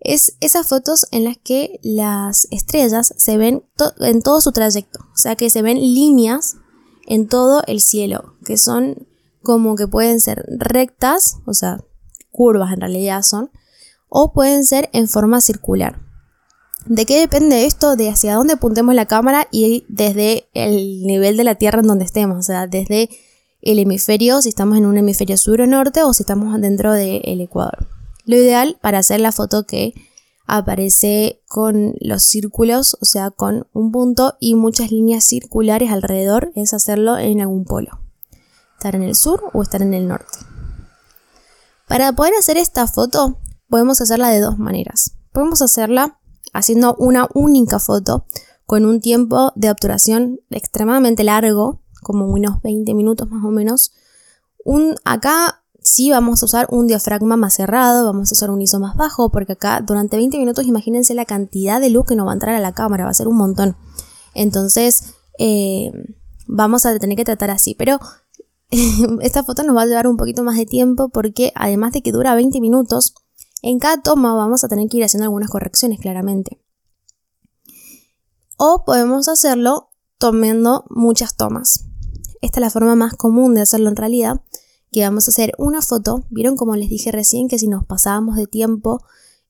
es 0.00 0.36
esas 0.40 0.66
fotos 0.66 1.06
en 1.10 1.24
las 1.24 1.36
que 1.38 1.80
las 1.82 2.46
estrellas 2.50 3.14
se 3.16 3.36
ven 3.36 3.64
en 4.00 4.22
todo 4.22 4.40
su 4.40 4.52
trayecto, 4.52 5.00
o 5.12 5.16
sea 5.16 5.36
que 5.36 5.50
se 5.50 5.62
ven 5.62 5.78
líneas 5.78 6.56
en 7.06 7.28
todo 7.28 7.62
el 7.66 7.80
cielo, 7.80 8.34
que 8.44 8.58
son 8.58 9.08
como 9.42 9.76
que 9.76 9.88
pueden 9.88 10.20
ser 10.20 10.44
rectas, 10.48 11.38
o 11.46 11.54
sea, 11.54 11.84
curvas 12.36 12.72
en 12.72 12.80
realidad 12.80 13.22
son, 13.22 13.50
o 14.08 14.32
pueden 14.32 14.64
ser 14.64 14.90
en 14.92 15.08
forma 15.08 15.40
circular. 15.40 15.98
¿De 16.84 17.06
qué 17.06 17.18
depende 17.18 17.64
esto? 17.64 17.96
De 17.96 18.10
hacia 18.10 18.34
dónde 18.34 18.52
apuntemos 18.52 18.94
la 18.94 19.06
cámara 19.06 19.48
y 19.50 19.84
desde 19.88 20.46
el 20.54 21.02
nivel 21.02 21.36
de 21.36 21.44
la 21.44 21.56
Tierra 21.56 21.80
en 21.80 21.88
donde 21.88 22.04
estemos, 22.04 22.38
o 22.38 22.42
sea, 22.42 22.66
desde 22.66 23.08
el 23.62 23.80
hemisferio, 23.80 24.40
si 24.42 24.50
estamos 24.50 24.78
en 24.78 24.86
un 24.86 24.96
hemisferio 24.96 25.36
sur 25.36 25.60
o 25.60 25.66
norte 25.66 26.04
o 26.04 26.12
si 26.12 26.22
estamos 26.22 26.60
dentro 26.60 26.92
del 26.92 27.40
Ecuador. 27.40 27.88
Lo 28.24 28.36
ideal 28.36 28.76
para 28.80 28.98
hacer 28.98 29.20
la 29.20 29.32
foto 29.32 29.64
que 29.64 29.94
aparece 30.46 31.40
con 31.48 31.94
los 32.00 32.22
círculos, 32.22 32.96
o 33.00 33.04
sea, 33.04 33.30
con 33.30 33.66
un 33.72 33.90
punto 33.90 34.36
y 34.38 34.54
muchas 34.54 34.92
líneas 34.92 35.24
circulares 35.24 35.90
alrededor, 35.90 36.52
es 36.54 36.72
hacerlo 36.72 37.18
en 37.18 37.40
algún 37.40 37.64
polo. 37.64 37.98
Estar 38.74 38.94
en 38.94 39.02
el 39.02 39.16
sur 39.16 39.42
o 39.52 39.62
estar 39.62 39.82
en 39.82 39.94
el 39.94 40.06
norte. 40.06 40.38
Para 41.86 42.12
poder 42.12 42.34
hacer 42.34 42.56
esta 42.56 42.86
foto, 42.86 43.38
podemos 43.68 44.00
hacerla 44.00 44.30
de 44.30 44.40
dos 44.40 44.58
maneras. 44.58 45.12
Podemos 45.32 45.62
hacerla 45.62 46.18
haciendo 46.52 46.96
una 46.98 47.28
única 47.34 47.78
foto 47.78 48.26
con 48.64 48.84
un 48.84 49.00
tiempo 49.00 49.52
de 49.54 49.70
obturación 49.70 50.40
extremadamente 50.50 51.22
largo, 51.22 51.82
como 52.02 52.26
unos 52.26 52.60
20 52.62 52.92
minutos 52.94 53.30
más 53.30 53.44
o 53.44 53.50
menos. 53.50 53.92
Un, 54.64 54.96
acá 55.04 55.62
sí 55.80 56.10
vamos 56.10 56.42
a 56.42 56.46
usar 56.46 56.66
un 56.70 56.88
diafragma 56.88 57.36
más 57.36 57.54
cerrado, 57.54 58.06
vamos 58.06 58.30
a 58.30 58.34
usar 58.34 58.50
un 58.50 58.60
ISO 58.60 58.80
más 58.80 58.96
bajo, 58.96 59.30
porque 59.30 59.52
acá 59.52 59.80
durante 59.80 60.16
20 60.16 60.38
minutos 60.38 60.66
imagínense 60.66 61.14
la 61.14 61.24
cantidad 61.24 61.80
de 61.80 61.90
luz 61.90 62.06
que 62.06 62.16
nos 62.16 62.26
va 62.26 62.32
a 62.32 62.34
entrar 62.34 62.56
a 62.56 62.60
la 62.60 62.72
cámara, 62.72 63.04
va 63.04 63.10
a 63.10 63.14
ser 63.14 63.28
un 63.28 63.36
montón. 63.36 63.76
Entonces, 64.34 65.14
eh, 65.38 65.92
vamos 66.46 66.86
a 66.86 66.98
tener 66.98 67.16
que 67.16 67.24
tratar 67.24 67.50
así. 67.50 67.74
Pero 67.74 68.00
esta 69.22 69.44
foto 69.44 69.62
nos 69.62 69.76
va 69.76 69.82
a 69.82 69.86
llevar 69.86 70.06
un 70.06 70.16
poquito 70.16 70.42
más 70.42 70.56
de 70.56 70.66
tiempo 70.66 71.08
porque 71.08 71.52
además 71.54 71.92
de 71.92 72.02
que 72.02 72.12
dura 72.12 72.34
20 72.34 72.60
minutos, 72.60 73.14
en 73.62 73.78
cada 73.78 74.02
toma 74.02 74.34
vamos 74.34 74.64
a 74.64 74.68
tener 74.68 74.88
que 74.88 74.98
ir 74.98 75.04
haciendo 75.04 75.24
algunas 75.24 75.50
correcciones 75.50 76.00
claramente. 76.00 76.60
O 78.56 78.84
podemos 78.84 79.28
hacerlo 79.28 79.90
tomando 80.18 80.84
muchas 80.88 81.36
tomas. 81.36 81.84
Esta 82.40 82.60
es 82.60 82.62
la 82.62 82.70
forma 82.70 82.94
más 82.94 83.14
común 83.14 83.54
de 83.54 83.62
hacerlo 83.62 83.88
en 83.88 83.96
realidad, 83.96 84.40
que 84.90 85.02
vamos 85.02 85.28
a 85.28 85.30
hacer 85.30 85.52
una 85.58 85.82
foto. 85.82 86.24
Vieron 86.30 86.56
como 86.56 86.76
les 86.76 86.88
dije 86.88 87.12
recién 87.12 87.48
que 87.48 87.58
si 87.58 87.68
nos 87.68 87.84
pasábamos 87.84 88.36
de 88.36 88.46
tiempo 88.46 89.02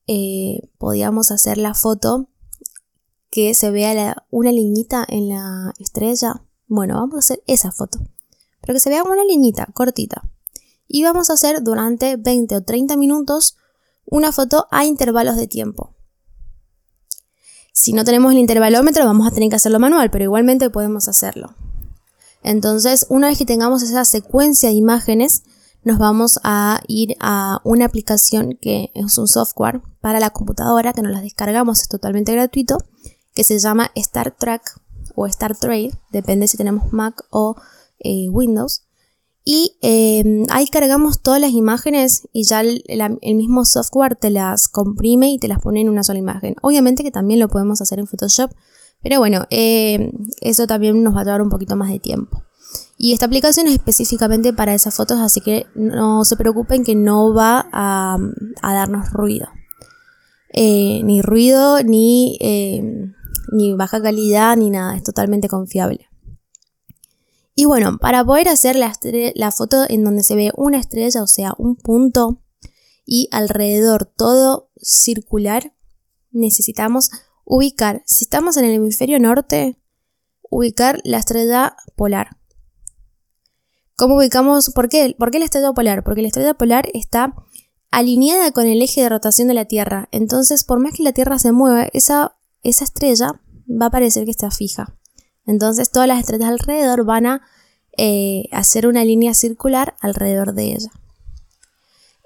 eh, 0.07 0.69
podíamos 0.77 1.31
hacer 1.31 1.57
la 1.57 1.73
foto 1.73 2.29
que 3.29 3.53
se 3.53 3.71
vea 3.71 4.25
una 4.31 4.51
liñita 4.51 5.05
en 5.07 5.29
la 5.29 5.73
estrella. 5.79 6.43
Bueno, 6.67 6.95
vamos 6.95 7.15
a 7.15 7.19
hacer 7.19 7.43
esa 7.45 7.71
foto. 7.71 7.99
Pero 8.61 8.73
que 8.73 8.79
se 8.79 8.89
vea 8.89 9.03
una 9.03 9.23
liñita 9.23 9.67
cortita. 9.73 10.23
Y 10.87 11.03
vamos 11.03 11.29
a 11.29 11.33
hacer 11.33 11.63
durante 11.63 12.15
20 12.17 12.55
o 12.55 12.63
30 12.63 12.97
minutos 12.97 13.57
una 14.05 14.31
foto 14.31 14.67
a 14.71 14.85
intervalos 14.85 15.35
de 15.35 15.47
tiempo. 15.47 15.93
Si 17.73 17.93
no 17.93 18.03
tenemos 18.03 18.31
el 18.31 18.39
intervalómetro 18.39 19.05
vamos 19.05 19.27
a 19.27 19.31
tener 19.31 19.49
que 19.49 19.57
hacerlo 19.57 19.79
manual, 19.79 20.09
pero 20.09 20.23
igualmente 20.23 20.69
podemos 20.69 21.07
hacerlo. 21.07 21.53
Entonces, 22.41 23.05
una 23.09 23.27
vez 23.27 23.37
que 23.37 23.45
tengamos 23.45 23.83
esa 23.83 24.05
secuencia 24.05 24.69
de 24.69 24.75
imágenes, 24.75 25.43
nos 25.83 25.97
vamos 25.99 26.39
a 26.43 26.81
ir 26.87 27.15
a 27.19 27.61
una 27.63 27.85
aplicación 27.85 28.57
que 28.59 28.91
es 28.93 29.17
un 29.17 29.27
software 29.27 29.81
para 30.01 30.19
la 30.19 30.31
computadora 30.31 30.93
que 30.93 31.01
nos 31.01 31.11
la 31.11 31.21
descargamos, 31.21 31.81
es 31.81 31.87
totalmente 31.87 32.31
gratuito, 32.31 32.77
que 33.33 33.43
se 33.43 33.59
llama 33.59 33.91
Star 33.95 34.31
Track 34.31 34.81
o 35.15 35.27
Star 35.27 35.55
Trade, 35.55 35.91
depende 36.11 36.47
si 36.47 36.57
tenemos 36.57 36.91
Mac 36.91 37.23
o 37.29 37.55
eh, 37.99 38.29
Windows. 38.29 38.83
Y 39.49 39.77
em, 39.81 40.45
ahí 40.49 40.67
cargamos 40.67 41.21
todas 41.21 41.39
las 41.39 41.51
imágenes 41.51 42.27
y 42.33 42.43
ya 42.43 42.59
el, 42.59 42.83
mismo 43.35 43.63
software 43.63 44.17
te 44.17 44.29
las 44.29 44.67
comprime 44.67 45.31
y 45.31 45.39
te 45.39 45.47
las 45.47 45.61
pone 45.61 45.79
en 45.79 45.87
una 45.87 46.03
sola 46.03 46.19
imagen. 46.19 46.55
Obviamente 46.61 47.01
que 47.01 47.11
también 47.11 47.39
lo 47.39 47.47
podemos 47.47 47.81
hacer 47.81 47.97
en 47.99 48.07
Photoshop, 48.07 48.51
pero 49.01 49.19
bueno, 49.19 49.45
em, 49.49 50.11
eso 50.41 50.67
también 50.67 51.01
nos 51.01 51.15
va 51.15 51.21
a 51.21 51.23
llevar 51.23 51.41
un 51.41 51.49
poquito 51.49 51.77
más 51.77 51.89
de 51.89 51.99
tiempo. 51.99 52.43
Y 52.97 53.13
esta 53.13 53.27
aplicación 53.27 53.67
es 53.67 53.73
específicamente 53.73 54.51
para 54.51 54.73
esas 54.73 54.95
fotos, 54.95 55.19
así 55.19 55.39
que 55.39 55.65
no 55.75 56.25
se 56.25 56.35
preocupen 56.35 56.83
que 56.83 56.95
no 56.95 57.33
va 57.33 57.69
a, 57.71 58.17
darnos 58.61 59.13
ruido. 59.13 59.47
Eh, 60.51 61.01
ni 61.05 61.21
ruido, 61.21 61.77
em, 61.77 63.13
ni 63.53 63.73
baja 63.75 64.01
calidad, 64.01 64.57
ni 64.57 64.71
nada, 64.71 64.97
es 64.97 65.03
totalmente 65.03 65.47
confiable. 65.47 66.06
Y 67.59 67.65
bueno, 67.65 67.97
para 67.97 68.23
poder 68.23 68.49
hacer 68.49 68.75
la, 68.75 69.51
foto 69.51 69.85
en 69.89 70.03
donde 70.03 70.21
se 70.21 70.35
ve 70.35 70.51
una 70.55 70.77
estrella, 70.77 71.23
o 71.23 71.27
sea, 71.27 71.55
un 71.57 71.75
punto, 71.75 72.43
y 73.03 73.29
alrededor 73.31 74.05
todo 74.05 74.69
circular, 74.79 75.73
necesitamos 76.29 77.09
ubicar, 77.45 78.03
si 78.05 78.25
estamos 78.25 78.57
en 78.57 78.65
el 78.65 78.73
hemisferio 78.73 79.19
norte, 79.19 79.81
ubicar 80.51 81.01
la 81.03 81.17
estrella 81.17 81.75
polar. 81.95 82.37
¿Cómo 83.95 84.17
ubicamos? 84.17 84.69
¿Por 84.69 84.87
qué? 84.87 85.15
¿Por 85.17 85.31
qué 85.31 85.39
la 85.39 85.45
estrella 85.45 85.73
polar? 85.73 86.03
Porque 86.03 86.21
la 86.21 86.27
estrella 86.27 86.53
polar 86.53 86.87
está 86.93 87.33
alineada 87.89 88.51
con 88.51 88.67
el 88.67 88.83
eje 88.83 89.01
de 89.01 89.09
rotación 89.09 89.47
de 89.47 89.55
la 89.55 89.65
Tierra. 89.65 90.09
Entonces, 90.11 90.63
por 90.63 90.79
más 90.79 90.93
que 90.93 91.01
la 91.01 91.11
Tierra 91.11 91.39
se 91.39 91.51
mueva, 91.51 91.87
esa, 91.91 92.37
esa 92.61 92.83
estrella 92.83 93.41
va 93.67 93.87
a 93.87 93.91
parecer 93.91 94.25
que 94.25 94.31
está 94.31 94.51
fija. 94.51 94.95
Entonces 95.47 95.89
todas 95.89 96.07
las 96.07 96.19
estrellas 96.19 96.49
alrededor 96.49 97.05
van 97.05 97.25
a 97.25 97.41
eh, 97.97 98.43
hacer 98.51 98.85
una 98.85 99.03
línea 99.03 99.33
circular 99.33 99.95
alrededor 100.01 100.53
de 100.53 100.73
ella. 100.73 100.91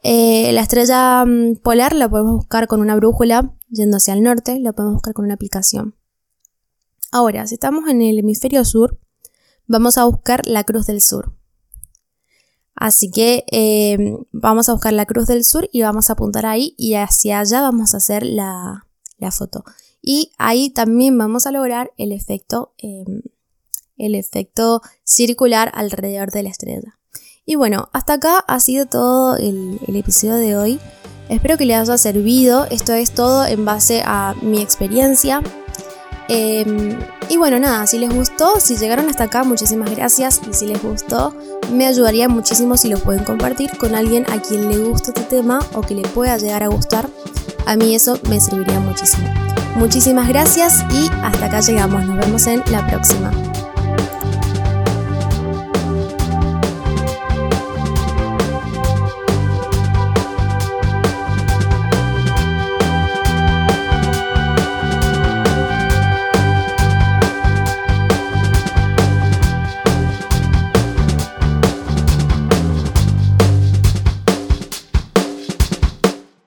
Eh, 0.04 0.52
la 0.52 0.62
estrella 0.62 1.24
mm, 1.26 1.58
polar 1.58 1.94
la 1.94 2.10
podemos 2.10 2.34
buscar 2.36 2.68
con 2.68 2.82
una 2.82 2.96
brújula 2.96 3.54
yendo 3.70 3.98
hacia 3.98 4.16
el 4.16 4.24
norte, 4.24 4.60
la 4.60 4.74
podemos 4.74 4.96
buscar 4.96 5.14
con 5.14 5.26
una 5.26 5.36
aplicación. 5.36 5.96
Ahora, 7.12 7.46
si 7.46 7.54
estamos 7.56 7.88
en 7.90 8.02
el 8.02 8.20
hemisferio 8.20 8.66
sur, 8.66 9.00
vamos 9.68 9.98
a 9.98 10.06
buscar 10.06 10.48
la 10.48 10.64
cruz 10.64 10.88
del 10.88 11.02
sur. 11.02 11.36
Así 12.74 13.12
que 13.12 13.46
eh, 13.52 14.18
vamos 14.32 14.68
a 14.68 14.74
buscar 14.74 14.94
la 14.94 15.06
cruz 15.06 15.28
del 15.28 15.44
sur 15.44 15.70
y 15.72 15.84
vamos 15.84 16.10
a 16.10 16.14
apuntar 16.14 16.48
ahí 16.48 16.74
y 16.78 16.96
hacia 16.96 17.40
allá 17.40 17.62
vamos 17.62 17.94
a 17.94 17.98
hacer 17.98 18.26
la, 18.26 18.88
la 19.20 19.32
foto 19.32 19.64
y 20.02 20.32
ahí 20.38 20.70
también 20.70 21.18
vamos 21.18 21.46
a 21.46 21.52
lograr 21.52 21.92
el 21.98 22.12
efecto, 22.12 22.74
em, 22.78 23.22
el 23.98 24.16
efecto 24.16 24.82
circular 25.04 25.72
alrededor 25.74 26.32
de 26.32 26.44
la 26.44 26.50
estrella. 26.50 26.98
Y 27.46 27.56
bueno, 27.56 27.90
hasta 27.94 28.14
acá 28.14 28.40
ha 28.40 28.60
sido 28.60 28.86
todo 28.86 29.36
el, 29.36 29.80
episodio 29.88 30.36
de 30.36 30.58
hoy. 30.58 30.80
Espero 31.30 31.58
que 31.58 31.66
les 31.66 31.78
haya 31.78 31.98
servido. 31.98 32.66
Esto 32.66 32.94
es 32.94 33.12
todo 33.12 33.46
en 33.46 33.66
base 33.66 34.04
a 34.06 34.36
mi 34.42 34.62
experiencia. 34.62 35.42
Em, 36.28 36.98
y 37.30 37.38
bueno, 37.38 37.60
nada, 37.60 37.86
si 37.88 37.98
les 37.98 38.14
gustó, 38.14 38.60
si 38.60 38.78
llegaron 38.78 39.10
hasta 39.10 39.26
acá, 39.26 39.44
muchísimas 39.44 39.92
gracias. 39.96 40.42
Y 40.50 40.54
si 40.54 40.66
les 40.66 40.82
gustó, 40.82 41.36
me 41.72 41.88
ayudaría 41.88 42.28
muchísimo 42.28 42.78
si 42.78 42.90
lo 42.90 42.98
pueden 43.00 43.24
compartir 43.24 43.78
con 43.78 43.96
alguien 43.96 44.26
a 44.32 44.42
quien 44.42 44.70
le 44.70 44.78
guste 44.78 45.10
este 45.10 45.24
tema 45.24 45.60
o 45.74 45.82
que 45.82 45.96
le 45.96 46.04
pueda 46.04 46.38
llegar 46.38 46.64
a 46.64 46.68
gustar. 46.68 47.10
A 47.66 47.76
mí 47.76 47.96
eso 47.96 48.20
me 48.30 48.40
serviría 48.40 48.80
muchísimo. 48.80 49.51
Muchísimas 49.76 50.28
gracias 50.28 50.86
y 50.94 51.10
hasta 51.24 51.46
acá 51.46 51.62
llegamos. 51.62 52.06
Nos 52.06 52.18
vemos 52.18 52.48
en 52.48 52.64
la 52.72 52.86
próxima. 52.88 53.32